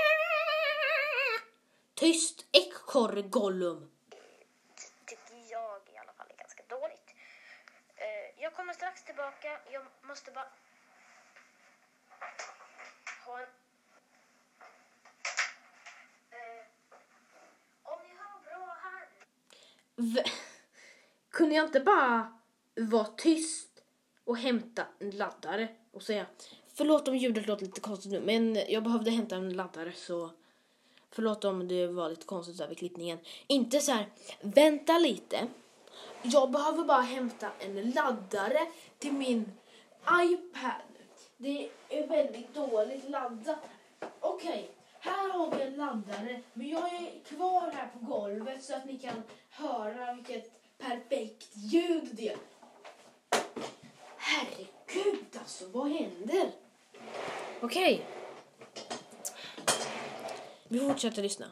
Tyst 1.96 2.46
ekorre 2.52 3.22
Gollum. 3.22 3.92
tycker 5.06 5.52
jag 5.52 5.82
i 5.94 5.98
alla 5.98 6.14
fall 6.14 6.28
är 6.30 6.38
ganska 6.38 6.64
dåligt. 6.68 7.16
Eh, 7.96 8.44
jag 8.44 8.56
kommer 8.56 8.74
strax 8.74 9.04
tillbaka. 9.04 9.60
Jag 9.72 9.86
måste 10.02 10.32
bara 10.32 10.48
ha 13.26 13.40
en... 13.40 13.44
Eh, 16.32 16.66
om 17.84 18.00
ni 18.04 18.16
hör 18.16 18.40
bra 18.46 18.78
här. 18.84 19.08
V- 19.96 20.32
Kunde 21.32 21.56
jag 21.56 21.66
inte 21.66 21.80
bara 21.80 22.40
vara 22.76 23.06
tyst 23.06 23.70
och 24.24 24.38
hämta 24.38 24.86
en 25.00 25.12
laddare 25.12 25.68
och 25.92 26.04
säga 26.04 26.26
förlåt 26.80 27.08
om 27.08 27.18
ljudet 27.18 27.48
låter 27.48 27.66
lite 27.66 27.82
konstigt 27.82 28.12
nu 28.12 28.20
men 28.20 28.56
jag 28.68 28.84
behövde 28.84 29.12
hämta 29.12 29.36
en 29.36 29.54
laddare 29.54 29.92
så 29.96 30.30
förlåt 31.12 31.46
om 31.46 31.68
det 31.68 31.88
var 31.88 32.10
lite 32.10 32.26
konstigt 32.26 32.58
där 32.58 32.68
vid 32.68 32.78
klippningen. 32.78 33.18
Inte 33.48 33.80
så 33.80 33.92
här 33.92 34.06
vänta 34.42 34.98
lite. 34.98 35.48
Jag 36.22 36.52
behöver 36.52 36.84
bara 36.84 37.02
hämta 37.02 37.52
en 37.60 37.92
laddare 37.92 38.60
till 39.00 39.14
min 39.14 39.52
iPad. 40.22 40.82
Det 41.38 41.70
är 41.90 42.08
väldigt 42.08 42.54
dåligt 42.54 43.10
laddat. 43.10 43.60
Okej, 44.20 44.70
här 45.00 45.30
har 45.30 45.56
vi 45.56 45.62
en 45.62 45.76
laddare 45.76 46.42
men 46.54 46.70
jag 46.70 46.94
är 46.94 47.24
kvar 47.26 47.72
här 47.74 47.88
på 47.88 48.06
golvet 48.06 48.64
så 48.64 48.76
att 48.76 48.86
ni 48.86 48.98
kan 48.98 49.24
höra 49.50 50.14
vilket 50.14 50.52
perfekt 50.78 51.50
ljud 51.54 52.10
det 52.12 52.30
är. 52.30 52.38
Herregud 54.18 55.26
alltså, 55.40 55.66
vad 55.68 55.92
händer? 55.92 56.52
Okej. 57.62 58.06
Vi 60.68 60.80
fortsätter 60.80 61.22
lyssna. 61.22 61.46
Eh. 61.46 61.52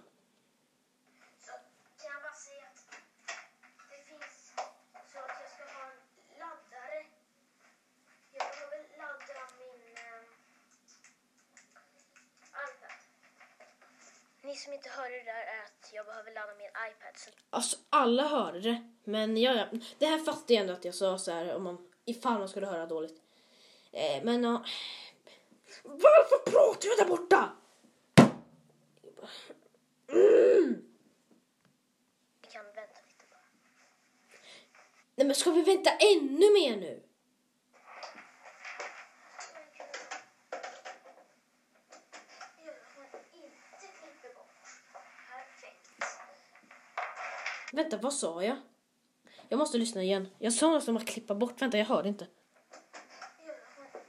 Ni 14.43 14.55
som 14.55 14.73
inte 14.73 14.89
hörde 14.89 15.09
det 15.09 15.23
där 15.23 15.33
är 15.33 15.63
att 15.65 15.91
jag 15.93 16.05
behöver 16.05 16.33
ladda 16.33 16.53
min 16.57 16.67
iPad. 16.67 17.15
Så 17.15 17.29
Alltså 17.49 17.77
alla 17.89 18.27
hörde 18.27 18.59
det. 18.59 18.91
Men 19.03 19.37
ja, 19.37 19.53
ja. 19.53 19.79
Det 19.99 20.05
här 20.05 20.19
fattade 20.19 20.53
jag 20.53 20.61
ändå 20.61 20.73
att 20.73 20.85
jag 20.85 20.95
sa 20.95 21.17
så 21.17 21.31
här 21.31 21.55
om 21.55 21.63
man, 21.63 21.91
ifall 22.05 22.39
man 22.39 22.49
skulle 22.49 22.67
höra 22.67 22.85
dåligt. 22.85 23.21
Eh, 23.91 24.23
men 24.23 24.43
ja. 24.43 24.63
Varför 25.87 26.51
pratar 26.51 26.87
jag 26.87 26.97
där 26.97 27.05
borta? 27.05 27.51
vi 32.41 32.47
kan 32.51 32.65
vänta 32.65 32.99
lite 33.07 33.25
bara. 33.31 33.39
Nej 35.15 35.27
men 35.27 35.35
ska 35.35 35.51
vi 35.51 35.61
vänta 35.61 35.89
ännu 35.89 36.53
mer 36.53 36.77
nu? 36.77 37.03
Vänta, 47.77 47.97
vad 47.97 48.13
sa 48.13 48.43
jag? 48.43 48.57
Jag 49.49 49.57
måste 49.57 49.77
lyssna 49.77 50.03
igen. 50.03 50.27
Jag 50.39 50.53
sa 50.53 50.71
något 50.71 50.87
om 50.87 50.97
att 50.97 51.07
klippa 51.07 51.35
bort. 51.35 51.61
Vänta, 51.61 51.77
jag 51.77 51.85
hörde 51.85 52.09
inte. 52.09 52.27
Jag 53.45 53.55
får 53.75 53.85
inte 53.85 53.99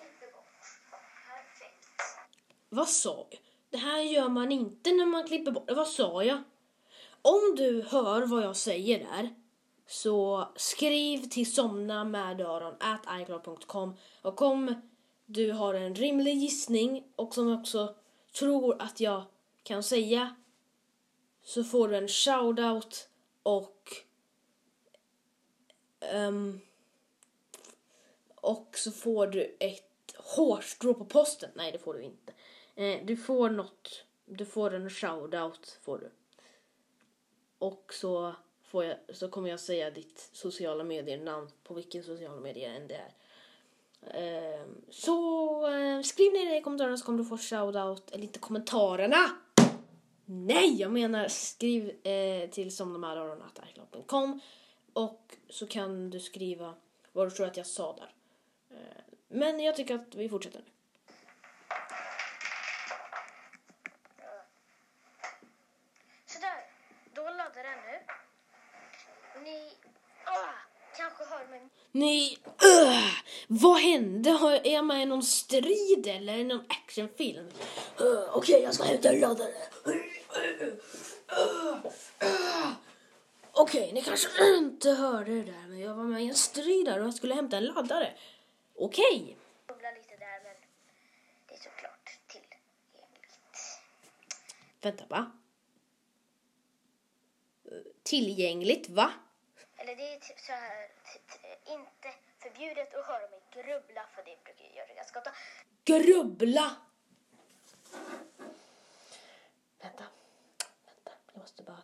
klippa 0.00 0.36
bort. 0.36 0.48
Perfekt. 1.26 1.88
Vad 2.74 2.88
sa 2.88 3.26
jag? 3.30 3.40
Det 3.70 3.76
här 3.76 4.00
gör 4.00 4.28
man 4.28 4.52
inte 4.52 4.92
när 4.92 5.06
man 5.06 5.26
klipper 5.26 5.52
bort. 5.52 5.70
Vad 5.70 5.88
sa 5.88 6.24
jag? 6.24 6.42
Om 7.22 7.54
du 7.56 7.82
hör 7.82 8.26
vad 8.26 8.42
jag 8.42 8.56
säger 8.56 8.98
där 8.98 9.34
så 9.86 10.48
skriv 10.56 11.28
till 11.28 11.54
somna 11.54 12.04
med 12.04 12.40
öron 12.40 12.74
at 12.80 13.20
icloud.com 13.20 13.94
och 14.22 14.42
om 14.42 14.74
du 15.26 15.52
har 15.52 15.74
en 15.74 15.94
rimlig 15.94 16.34
gissning 16.34 17.04
och 17.16 17.34
som 17.34 17.58
också 17.60 17.94
tror 18.32 18.82
att 18.82 19.00
jag 19.00 19.22
kan 19.62 19.82
säga 19.82 20.36
så 21.42 21.64
får 21.64 21.88
du 21.88 21.96
en 21.96 22.08
shoutout 22.08 23.08
och 23.42 23.92
um, 26.14 26.60
och 28.34 28.70
så 28.74 28.90
får 28.90 29.26
du 29.26 29.56
ett 29.60 30.14
hårstrå 30.16 30.94
på 30.94 31.04
posten. 31.04 31.50
Nej, 31.54 31.72
det 31.72 31.78
får 31.78 31.94
du 31.94 32.02
inte. 32.02 32.32
Eh, 32.74 33.00
du 33.04 33.16
får 33.16 33.50
något. 33.50 34.04
Du 34.26 34.46
får 34.46 34.74
en 34.74 34.90
shoutout 34.90 35.78
får 35.82 35.98
du. 35.98 36.10
Och 37.58 37.94
så, 37.94 38.34
får 38.62 38.84
jag, 38.84 38.96
så 39.12 39.28
kommer 39.28 39.50
jag 39.50 39.60
säga 39.60 39.90
ditt 39.90 40.30
sociala 40.32 40.84
medier-namn 40.84 41.50
på 41.64 41.74
vilken 41.74 42.02
sociala 42.02 42.40
medier 42.40 42.74
än 42.74 42.88
det 42.88 42.94
är. 42.94 43.14
Eh, 44.06 44.66
så 44.90 45.66
eh, 45.66 46.02
skriv 46.02 46.32
ner 46.32 46.50
det 46.50 46.56
i 46.56 46.62
kommentarerna 46.62 46.96
så 46.96 47.04
kommer 47.04 47.18
du 47.18 47.24
få 47.24 47.38
shoutout. 47.38 48.10
Eller 48.10 48.24
inte 48.24 48.38
kommentarerna! 48.38 49.30
Nej, 50.26 50.80
jag 50.80 50.92
menar 50.92 51.28
skriv 51.28 52.06
eh, 52.06 52.50
till 52.50 52.76
somnamararon.com 52.76 54.40
och 54.92 55.36
så 55.48 55.66
kan 55.66 56.10
du 56.10 56.20
skriva 56.20 56.74
vad 57.12 57.26
du 57.26 57.30
tror 57.30 57.46
att 57.46 57.56
jag 57.56 57.66
sa 57.66 57.96
där. 57.96 58.14
Eh, 58.70 59.02
men 59.28 59.60
jag 59.60 59.76
tycker 59.76 59.94
att 59.94 60.14
vi 60.14 60.28
fortsätter 60.28 60.58
nu. 60.58 60.64
Sådär, 66.26 66.60
då 67.14 67.22
den 67.74 67.84
nu. 67.86 68.00
Ni 69.50 69.72
ah, 70.24 70.48
kanske 70.96 71.24
hör 71.24 71.46
mig 71.46 71.68
Ni, 71.92 72.38
uh, 72.64 73.12
vad 73.48 73.78
hände? 73.80 74.30
Har- 74.30 74.52
Är 74.66 74.72
jag 74.74 74.84
med 74.84 75.02
i 75.02 75.04
någon 75.04 75.22
strid 75.22 76.06
eller 76.06 76.36
det 76.36 76.44
någon 76.44 76.64
actionfilm? 76.68 77.48
Uh, 78.00 78.36
Okej, 78.36 78.62
jag 78.62 78.74
ska 78.74 78.84
hämta 78.84 79.08
en 79.08 79.20
laddare. 79.20 79.52
Uh. 79.86 79.96
Okej, 83.56 83.92
ni 83.92 84.02
kanske 84.02 84.54
inte 84.56 84.90
hörde 84.90 85.30
det 85.30 85.42
där, 85.52 85.66
men 85.68 85.78
jag 85.80 85.94
var 85.94 86.04
med 86.04 86.22
i 86.22 86.28
en 86.28 86.34
strid 86.34 86.86
där 86.86 87.00
och 87.00 87.06
jag 87.06 87.14
skulle 87.14 87.34
hämta 87.34 87.56
en 87.56 87.64
laddare. 87.64 88.12
Okej. 88.78 89.36
bubbla 89.68 89.90
lite 89.90 90.16
där 90.16 90.40
men 90.44 90.54
det 91.48 91.54
är 91.54 91.58
såklart 91.58 92.18
tillgängligt. 92.26 93.38
Vänta, 94.82 95.04
va? 95.08 95.32
Tillgängligt, 98.04 98.88
va? 98.88 99.12
Eller 99.76 99.96
det 99.96 100.14
är 100.14 100.18
typ 100.18 100.38
så 100.38 100.52
här, 100.52 100.88
inte 101.64 102.14
förbjudet 102.38 102.94
att 102.94 103.06
höra 103.06 103.30
mig 103.30 103.40
grubbla 103.52 104.06
för 104.14 104.22
det 104.22 104.44
brukar 104.44 104.64
jag 104.64 104.76
göra 104.76 104.94
ganska 104.94 105.18
ofta. 105.18 105.32
Grubbla! 105.84 106.76
Vänta, 109.80 110.04
vänta, 110.86 111.12
jag 111.32 111.40
måste 111.40 111.62
bara... 111.62 111.82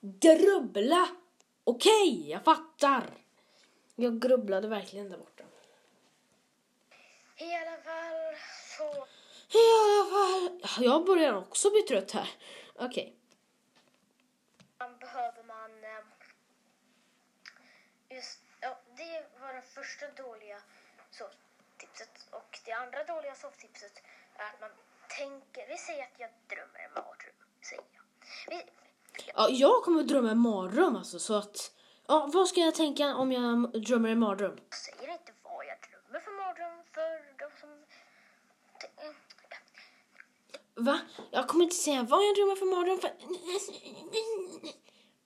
Grubbla! 0.00 1.08
Okej, 1.64 2.30
jag 2.30 2.44
fattar. 2.44 3.10
Jag 3.94 4.20
grubblade 4.20 4.68
verkligen 4.68 5.10
där 5.10 5.18
borta. 5.18 5.44
I 7.36 7.54
alla 7.54 7.76
fall 7.76 8.36
så 8.76 9.06
I 9.58 9.64
alla 9.82 10.10
fall, 10.10 10.84
jag 10.84 11.06
börjar 11.06 11.34
också 11.34 11.70
bli 11.70 11.82
trött 11.82 12.10
här. 12.10 12.30
Okej. 12.74 13.16
man 14.78 14.98
behöver 14.98 15.42
man 15.42 15.84
eh, 15.84 16.04
just, 18.16 18.40
ja, 18.60 18.78
det 18.96 19.26
var 19.40 19.54
det 19.54 19.62
första 19.92 20.22
dåliga 20.22 20.58
sovtipset 21.10 22.26
och 22.30 22.60
det 22.64 22.72
andra 22.72 23.04
dåliga 23.04 23.34
sovtipset 23.34 24.02
är 24.36 24.44
att 24.44 24.60
man 24.60 24.70
tänker, 25.18 25.68
vi 25.68 25.78
säger 25.78 26.02
att 26.02 26.18
jag 26.18 26.30
drömmer 26.48 26.78
en 26.78 26.92
mardröm, 26.94 27.34
säger 27.68 27.84
jag. 27.92 28.04
Vi, 28.48 28.62
Ja, 29.34 29.48
jag 29.50 29.84
kommer 29.84 30.00
att 30.00 30.08
drömma 30.08 30.30
en 30.30 30.38
mardröm 30.38 30.96
alltså, 30.96 31.18
så 31.18 31.34
att... 31.34 31.72
Ja, 32.06 32.30
vad 32.34 32.48
ska 32.48 32.60
jag 32.60 32.74
tänka 32.74 33.14
om 33.14 33.32
jag 33.32 33.82
drömmer 33.82 34.08
en 34.08 34.18
mardröm? 34.18 34.58
Jag 34.70 34.78
säger 34.78 35.12
inte 35.12 35.32
vad 35.42 35.66
jag 35.66 35.76
drömmer 35.90 36.20
för 36.20 36.30
mardröm 36.30 36.84
för 36.92 37.34
de 37.38 37.50
som... 37.60 37.84
Va? 40.74 41.00
Jag 41.30 41.48
kommer 41.48 41.64
inte 41.64 41.76
säga 41.76 42.02
vad 42.02 42.24
jag 42.24 42.34
drömmer 42.34 42.56
för 42.56 42.66
mardröm 42.66 42.98
för... 42.98 43.10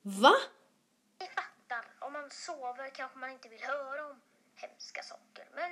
Va? 0.02 0.34
Ni 1.20 1.26
fattar, 1.26 2.06
om 2.06 2.12
man 2.12 2.30
sover 2.30 2.90
kanske 2.90 3.18
man 3.18 3.30
inte 3.30 3.48
vill 3.48 3.62
höra 3.62 4.06
om 4.06 4.20
hemska 4.56 5.02
saker. 5.02 5.48
Men 5.54 5.70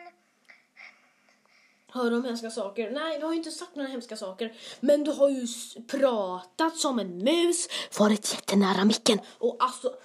höra 1.94 2.16
om 2.16 2.24
hemska 2.24 2.50
saker. 2.50 2.90
Nej, 2.90 3.18
du 3.18 3.24
har 3.24 3.32
ju 3.32 3.38
inte 3.38 3.50
sagt 3.50 3.74
några 3.76 3.88
hemska 3.88 4.16
saker. 4.16 4.56
Men 4.80 5.04
du 5.04 5.12
har 5.12 5.28
ju 5.28 5.46
pratat 5.88 6.76
som 6.76 6.98
en 6.98 7.18
mus, 7.18 7.68
varit 7.98 8.34
jättenära 8.34 8.84
micken. 8.84 9.20
Och 9.38 9.56
alltså, 9.58 9.96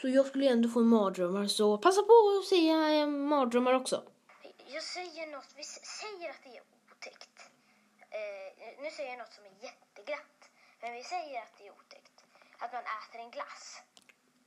så 0.00 0.08
jag 0.08 0.26
skulle 0.26 0.50
ändå 0.50 0.68
få 0.68 0.80
mardrömmar. 0.80 1.46
Så 1.46 1.78
passa 1.78 2.02
på 2.02 2.38
att 2.40 2.48
säga 2.48 3.00
eh, 3.00 3.06
mardrömmar 3.06 3.72
också. 3.72 4.02
Jag 4.66 4.82
säger 4.82 5.26
något, 5.26 5.52
vi 5.56 5.64
säger 5.64 6.30
att 6.30 6.42
det 6.44 6.56
är 6.56 6.62
otäckt. 6.92 7.34
Eh, 8.10 8.82
nu 8.82 8.90
säger 8.90 9.10
jag 9.10 9.18
något 9.18 9.34
som 9.34 9.44
är 9.44 9.64
jätteglatt. 9.68 10.40
Men 10.80 10.92
vi 10.92 11.04
säger 11.04 11.42
att 11.42 11.54
det 11.58 11.66
är 11.66 11.72
otäckt. 11.72 12.24
Att 12.58 12.72
man 12.72 12.82
äter 12.82 13.20
en 13.20 13.30
glass. 13.30 13.82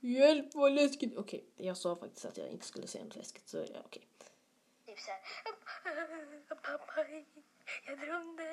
Hjälp 0.03 0.55
vad 0.55 0.73
läskigt. 0.73 1.17
Okej, 1.17 1.43
jag 1.57 1.77
sa 1.77 1.95
faktiskt 1.95 2.25
att 2.25 2.37
jag 2.37 2.47
inte 2.47 2.65
skulle 2.65 2.87
säga 2.87 3.03
något 3.03 3.15
läskigt. 3.15 3.49
Så 3.49 3.57
ja, 3.57 3.79
okej. 3.85 4.07
Typ 4.85 4.99
såhär. 4.99 5.19
Pappa, 6.47 7.05
jag 7.87 7.99
drömde 7.99 8.43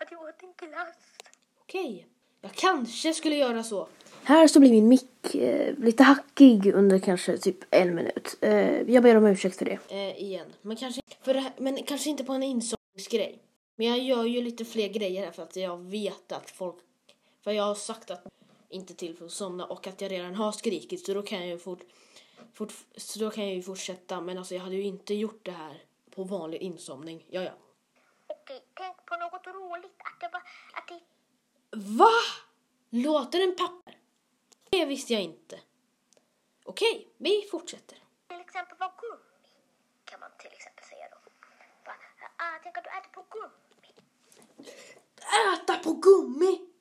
att 0.00 0.10
jag 0.10 0.22
åt 0.22 0.42
en 0.42 0.68
glass. 0.68 0.96
Okej, 1.60 2.06
jag 2.40 2.52
kanske 2.52 3.14
skulle 3.14 3.36
göra 3.36 3.62
så. 3.62 3.88
Här 4.24 4.46
så 4.46 4.60
blir 4.60 4.70
min 4.70 4.88
mick 4.88 5.34
eh, 5.34 5.74
lite 5.78 6.02
hackig 6.02 6.74
under 6.74 6.98
kanske 6.98 7.38
typ 7.38 7.58
en 7.70 7.94
minut. 7.94 8.36
Eh, 8.40 8.80
jag 8.90 9.02
ber 9.02 9.16
om 9.16 9.26
ursäkt 9.26 9.56
för 9.56 9.64
det. 9.64 9.78
Eh, 9.88 10.22
igen. 10.22 10.52
Men 10.62 10.76
kanske, 10.76 11.00
för 11.22 11.34
det 11.34 11.40
här, 11.40 11.52
men 11.58 11.82
kanske 11.82 12.10
inte 12.10 12.24
på 12.24 12.32
en 12.32 12.42
insomningsgrej. 12.42 13.38
Men 13.76 13.86
jag 13.86 13.98
gör 13.98 14.24
ju 14.24 14.42
lite 14.42 14.64
fler 14.64 14.88
grejer 14.88 15.24
här 15.24 15.32
för 15.32 15.42
att 15.42 15.56
jag 15.56 15.78
vet 15.78 16.32
att 16.32 16.50
folk... 16.50 16.76
För 17.44 17.52
jag 17.52 17.64
har 17.64 17.74
sagt 17.74 18.10
att 18.10 18.33
inte 18.74 18.94
till 18.94 19.16
för 19.16 19.24
att 19.24 19.32
somna 19.32 19.66
och 19.66 19.86
att 19.86 20.00
jag 20.00 20.10
redan 20.10 20.34
har 20.34 20.52
skrikit 20.52 21.06
så 21.06 21.14
då 21.14 21.22
kan 21.22 21.38
jag 21.38 21.48
ju 21.48 21.58
fort, 21.58 21.82
fort, 22.54 22.72
så 22.96 23.18
då 23.18 23.30
kan 23.30 23.44
jag 23.44 23.54
ju 23.54 23.62
fortsätta. 23.62 24.20
Men 24.20 24.38
alltså 24.38 24.54
jag 24.54 24.62
hade 24.62 24.76
ju 24.76 24.82
inte 24.82 25.14
gjort 25.14 25.44
det 25.44 25.50
här 25.50 25.82
på 26.10 26.24
vanlig 26.24 26.62
insomning. 26.62 27.26
Ja, 27.30 27.42
ja. 27.42 27.52
Okej, 28.26 28.64
tänk 28.74 29.06
på 29.06 29.16
något 29.16 29.46
roligt. 29.46 29.96
Att 29.98 30.20
det 30.20 30.28
var, 30.32 30.42
att 30.72 30.88
det 30.88 31.00
Va? 31.76 32.10
Låter 32.90 33.40
en 33.40 33.56
papper? 33.56 33.98
Det 34.70 34.84
visste 34.84 35.12
jag 35.12 35.22
inte. 35.22 35.60
Okej, 36.64 37.08
vi 37.16 37.48
fortsätter. 37.50 37.98
till 38.28 38.40
exempel 38.40 38.78
var 38.78 38.92
gummi. 39.00 39.48
Kan 40.04 40.20
man 40.20 40.30
till 40.38 40.52
exempel 40.52 40.84
säga 40.84 41.08
då. 41.10 41.16
Va? 41.86 41.92
Ah, 42.36 42.58
tänk 42.62 42.78
att 42.78 42.84
du 42.84 42.90
äter 42.90 43.10
på 43.10 43.26
gummi. 43.30 43.54
Äta 45.54 45.76
på 45.78 45.92
gummi! 45.92 46.73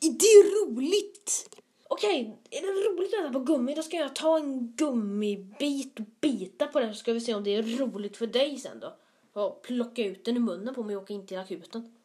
Det 0.00 0.26
är 0.26 0.66
roligt! 0.66 1.58
Okej, 1.88 2.38
är 2.50 2.60
det 2.60 2.88
roligt 2.88 3.14
att 3.14 3.20
äta 3.20 3.32
på 3.32 3.38
gummi 3.38 3.74
då 3.74 3.82
ska 3.82 3.96
jag 3.96 4.14
ta 4.14 4.38
en 4.38 4.72
gummibit 4.72 6.00
och 6.00 6.06
bita 6.20 6.66
på 6.66 6.80
den 6.80 6.94
så 6.94 6.98
ska 6.98 7.12
vi 7.12 7.20
se 7.20 7.34
om 7.34 7.44
det 7.44 7.54
är 7.54 7.62
roligt 7.62 8.16
för 8.16 8.26
dig 8.26 8.58
sen 8.58 8.80
då. 8.80 8.96
Och 9.32 9.62
plocka 9.62 10.04
ut 10.04 10.24
den 10.24 10.36
i 10.36 10.40
munnen 10.40 10.74
på 10.74 10.82
mig 10.82 10.96
och 10.96 11.02
åka 11.02 11.12
in 11.12 11.26
till 11.26 11.38
akuten. 11.38 11.96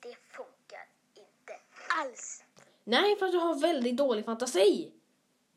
Det 0.00 0.16
funkar 0.36 0.88
inte 1.16 1.52
alls. 2.00 2.42
Nej, 2.84 3.16
för 3.16 3.26
att 3.26 3.32
du 3.32 3.38
har 3.38 3.54
väldigt 3.54 3.96
dålig 3.96 4.24
fantasi. 4.24 4.90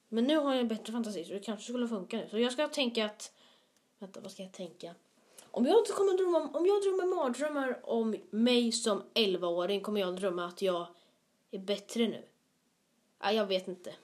Men 0.09 0.23
nu 0.23 0.37
har 0.37 0.55
jag 0.55 0.67
bättre 0.67 0.93
fantasi 0.93 1.25
så 1.25 1.33
det 1.33 1.39
kanske 1.39 1.63
skulle 1.65 1.87
funka 1.87 2.17
nu. 2.17 2.27
Så 2.29 2.39
jag 2.39 2.53
ska 2.53 2.67
tänka 2.67 3.05
att... 3.05 3.31
Vänta, 3.99 4.19
vad 4.19 4.31
ska 4.31 4.43
jag 4.43 4.51
tänka? 4.51 4.95
Om 5.51 5.65
jag 5.65 5.87
kommer 5.87 6.17
drömma, 6.17 6.49
om 6.53 6.65
jag 6.65 6.81
drömmer 6.81 7.15
mardrömmar 7.15 7.79
om 7.83 8.15
mig 8.29 8.71
som 8.71 9.03
11-åring 9.13 9.81
kommer 9.81 10.01
jag 10.01 10.15
drömma 10.15 10.45
att 10.45 10.61
jag 10.61 10.87
är 11.53 11.59
bättre 11.59 12.07
nu. 12.07 12.23
Ja, 13.19 13.31
jag 13.31 13.45
vet 13.45 13.67
inte. 13.67 13.95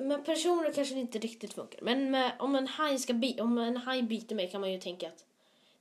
Med 0.00 0.24
personer 0.26 0.72
kanske 0.72 0.94
det 0.94 1.00
inte 1.00 1.18
riktigt 1.18 1.54
funkar. 1.54 1.80
Men 1.82 2.10
med, 2.10 2.32
om, 2.38 2.54
en 2.54 2.66
haj 2.68 2.98
ska 2.98 3.12
bi, 3.12 3.40
om 3.40 3.58
en 3.58 3.76
haj 3.76 4.02
biter 4.02 4.34
mig 4.34 4.50
kan 4.50 4.60
man 4.60 4.72
ju 4.72 4.80
tänka 4.80 5.08
att 5.08 5.24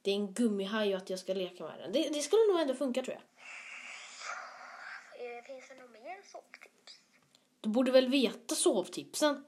det 0.02 0.12
är 0.12 0.16
en 0.16 0.34
gummihaj 0.34 0.96
och 0.96 1.02
att 1.02 1.10
jag 1.10 1.20
ska 1.20 1.34
leka 1.34 1.64
med 1.64 1.80
den. 1.80 1.92
Det, 1.92 2.10
det 2.10 2.22
skulle 2.22 2.52
nog 2.52 2.62
ändå 2.62 2.74
funka 2.74 3.04
tror 3.04 3.18
jag. 3.18 3.24
Eh, 5.38 5.44
Finns 5.44 5.68
det 5.68 5.76
något 5.76 5.92
mer 5.92 6.22
sovtips? 6.32 7.00
Du 7.62 7.70
borde 7.70 7.92
väl 7.92 8.10
veta 8.10 8.56
sovtipsen? 8.56 9.46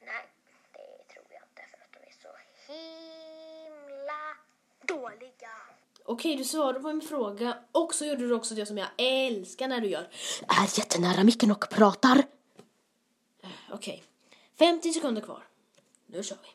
Nej, 0.00 0.24
det 0.72 1.14
tror 1.14 1.26
jag 1.30 1.42
inte 1.42 1.62
för 1.70 1.78
att 1.84 1.92
de 1.92 1.98
är 2.08 2.14
så 2.22 2.72
himla 2.72 4.36
dåliga. 4.82 5.50
Okej, 6.06 6.36
du 6.36 6.44
svarade 6.44 6.80
på 6.80 6.88
min 6.92 7.00
fråga 7.08 7.58
och 7.72 7.94
så 7.94 8.04
gjorde 8.04 8.28
du 8.28 8.34
också 8.34 8.54
det 8.54 8.66
som 8.66 8.78
jag 8.78 8.88
älskar 8.98 9.68
när 9.68 9.80
du 9.80 9.88
gör. 9.88 10.08
Är 10.48 10.78
jättenära 10.78 11.24
micken 11.24 11.50
och 11.50 11.68
pratar. 11.70 12.18
Eh, 13.42 13.48
Okej, 13.72 14.04
50 14.58 14.92
sekunder 14.92 15.22
kvar. 15.22 15.42
Nu 16.06 16.22
kör 16.22 16.36
vi. 16.42 16.48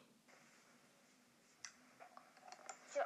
Ja, 2.95 3.05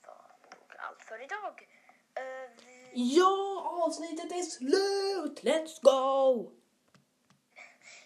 det 0.00 0.06
var 0.06 0.56
nog 0.56 0.76
allt 0.78 1.04
för 1.04 1.24
idag. 1.24 1.68
Eh, 2.14 2.50
vi- 2.64 3.16
Ja, 3.16 3.62
avsnittet 3.86 4.32
är 4.32 4.42
slut! 4.42 5.40
Let's 5.42 5.78
go! 5.82 6.52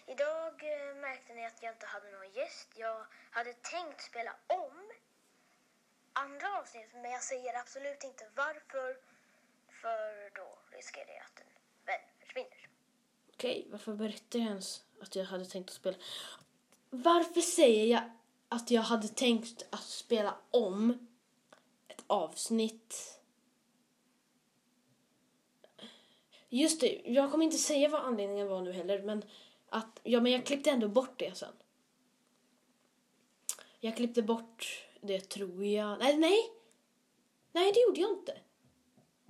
Idag 0.07 0.53
eh, 0.63 0.95
märkte 1.01 1.33
ni 1.33 1.45
att 1.45 1.63
jag 1.63 1.73
inte 1.73 1.85
hade 1.85 2.11
någon 2.11 2.31
gäst. 2.33 2.67
Jag 2.75 3.05
hade 3.31 3.53
tänkt 3.53 4.01
spela 4.01 4.31
om 4.47 4.84
andra 6.15 6.59
avsnitt, 6.59 6.89
men 6.93 7.11
jag 7.11 7.23
säger 7.23 7.59
absolut 7.59 8.03
inte 8.03 8.23
varför. 8.35 8.97
För 9.81 10.35
då 10.35 10.59
riskerar 10.77 11.07
jag 11.07 11.25
att 11.25 11.39
en 11.39 11.47
vän 11.85 11.99
försvinner. 12.19 12.69
Okej, 13.33 13.67
varför 13.71 13.93
berättar 13.93 14.39
jag 14.39 14.47
ens 14.47 14.83
att 15.01 15.15
jag 15.15 15.25
hade 15.25 15.45
tänkt 15.45 15.69
att 15.69 15.75
spela? 15.75 15.97
Varför 16.89 17.41
säger 17.41 17.85
jag 17.85 18.11
att 18.49 18.71
jag 18.71 18.81
hade 18.81 19.07
tänkt 19.07 19.65
att 19.69 19.83
spela 19.83 20.37
om 20.51 21.07
ett 21.87 22.03
avsnitt? 22.07 23.19
Just 26.49 26.81
det, 26.81 27.01
jag 27.05 27.31
kommer 27.31 27.45
inte 27.45 27.57
säga 27.57 27.89
vad 27.89 28.01
anledningen 28.01 28.47
var 28.47 28.61
nu 28.61 28.71
heller, 28.71 29.01
men 29.01 29.23
att 29.69 29.99
ja, 30.03 30.21
men 30.21 30.31
jag 30.31 30.45
klippte 30.45 30.71
ändå 30.71 30.87
bort 30.87 31.19
det 31.19 31.37
sen. 31.37 31.53
Jag 33.79 33.95
klippte 33.95 34.21
bort 34.21 34.85
det 35.07 35.19
tror 35.29 35.65
jag. 35.65 35.99
Nej, 35.99 36.17
nej. 36.17 36.51
Nej, 37.51 37.71
det 37.73 37.79
gjorde 37.79 38.01
jag 38.01 38.11
inte. 38.11 38.37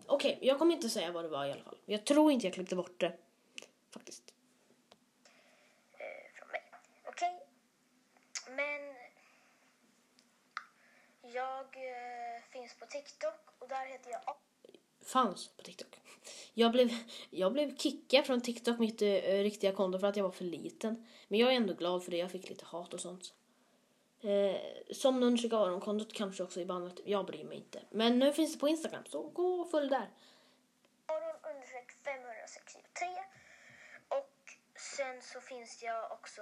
Okej, 0.05 0.39
jag 0.41 0.59
kommer 0.59 0.73
inte 0.75 0.89
säga 0.89 1.11
vad 1.11 1.23
det 1.23 1.29
var 1.29 1.45
i 1.45 1.51
alla 1.51 1.63
fall. 1.63 1.77
Jag 1.85 2.05
tror 2.05 2.31
inte 2.31 2.47
jag 2.47 2.53
klippte 2.53 2.75
bort 2.75 2.99
det. 2.99 3.17
Faktiskt. 3.91 4.33
eh, 5.93 6.39
från 6.39 6.47
mig. 6.47 6.61
Okej? 7.07 7.39
Men 8.49 8.95
jag 11.33 11.65
eh, 11.65 12.43
finns 12.51 12.75
på 12.79 12.85
TikTok 12.85 13.59
och 13.59 13.67
där 13.67 13.85
heter 13.85 14.11
jag 14.11 14.35
fanns 15.05 15.47
på 15.47 15.63
TikTok. 15.63 16.01
Jag 16.53 16.71
blev, 16.71 16.89
jag 17.29 17.53
blev 17.53 17.77
kickad 17.77 18.25
från 18.25 18.41
TikTok, 18.41 18.79
mitt 18.79 19.01
eh, 19.01 19.07
riktiga 19.21 19.71
konto, 19.71 19.99
för 19.99 20.07
att 20.07 20.17
jag 20.17 20.23
var 20.23 20.31
för 20.31 20.43
liten. 20.43 21.07
Men 21.27 21.39
jag 21.39 21.51
är 21.51 21.55
ändå 21.55 21.73
glad 21.73 22.03
för 22.03 22.11
det. 22.11 22.17
Jag 22.17 22.31
fick 22.31 22.49
lite 22.49 22.65
hat 22.65 22.93
och 22.93 22.99
sånt. 22.99 23.33
Eh, 24.25 24.61
som 24.91 25.19
Nunchika 25.19 25.57
Aron-kontot 25.57 26.13
kanske 26.13 26.43
också 26.43 26.59
i 26.59 26.65
bandet. 26.65 26.99
Jag 27.05 27.25
bryr 27.25 27.43
mig 27.43 27.57
inte. 27.57 27.81
Men 27.89 28.19
nu 28.19 28.33
finns 28.33 28.53
det 28.53 28.59
på 28.59 28.67
Instagram, 28.67 29.05
så 29.05 29.21
gå 29.23 29.61
och 29.61 29.71
följ 29.71 29.89
där. 29.89 30.09
Aron 31.05 31.35
understreck 31.51 31.91
563 31.91 33.07
och 34.09 34.35
sen 34.95 35.21
så 35.21 35.41
finns 35.41 35.83
jag 35.83 36.11
också 36.11 36.41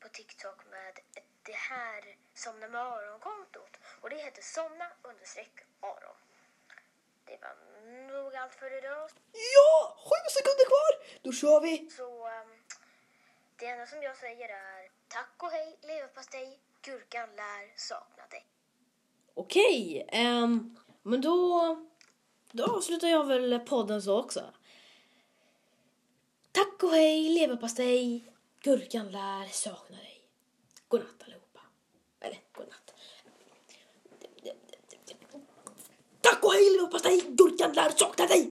på 0.00 0.08
TikTok 0.08 0.70
med 0.70 0.94
det 1.42 1.56
här 1.70 2.16
Somna 2.34 2.68
med 2.68 2.80
Aron-kontot 2.80 3.76
och 4.00 4.10
det 4.10 4.16
heter 4.16 4.42
Somna 4.42 4.86
understreck 5.02 5.54
Aron. 5.80 6.16
Det 7.24 7.38
var 7.42 7.54
nog 8.12 8.34
allt 8.34 8.54
för 8.54 8.78
idag. 8.78 9.10
Ja! 9.56 9.96
Sju 10.06 10.20
sekunder 10.36 10.66
kvar! 10.72 10.92
Då 11.22 11.32
kör 11.32 11.60
vi! 11.60 11.90
Så 11.90 12.26
ehm, 12.26 12.50
det 13.56 13.66
enda 13.66 13.86
som 13.86 14.02
jag 14.02 14.16
säger 14.16 14.48
är 14.48 14.90
tack 15.08 15.42
och 15.42 15.50
hej 15.50 15.78
leverpastej, 15.82 16.58
gurkan 16.82 17.28
lär 17.36 17.76
sakna 17.76 18.26
dig. 18.30 18.46
Okej, 19.34 20.08
um, 20.12 20.76
men 21.02 21.20
då, 21.20 21.76
då 22.52 22.64
avslutar 22.64 23.08
jag 23.08 23.26
väl 23.26 23.58
podden 23.58 24.02
så 24.02 24.18
också. 24.18 24.54
Tack 26.52 26.82
och 26.82 26.90
hej, 26.90 27.28
leverpastej, 27.28 28.24
gurkan 28.62 29.10
lär 29.10 29.46
sakna 29.46 29.96
dig. 29.96 30.20
Godnatt 30.88 31.22
allihopa. 31.24 31.60
Eller 32.20 32.38
godnatt. 32.52 32.94
Tack 36.20 36.44
och 36.44 36.52
hej, 36.52 36.70
leverpastej, 36.70 37.24
gurkan 37.28 37.72
lär 37.72 37.90
sakna 37.90 38.26
dig. 38.26 38.50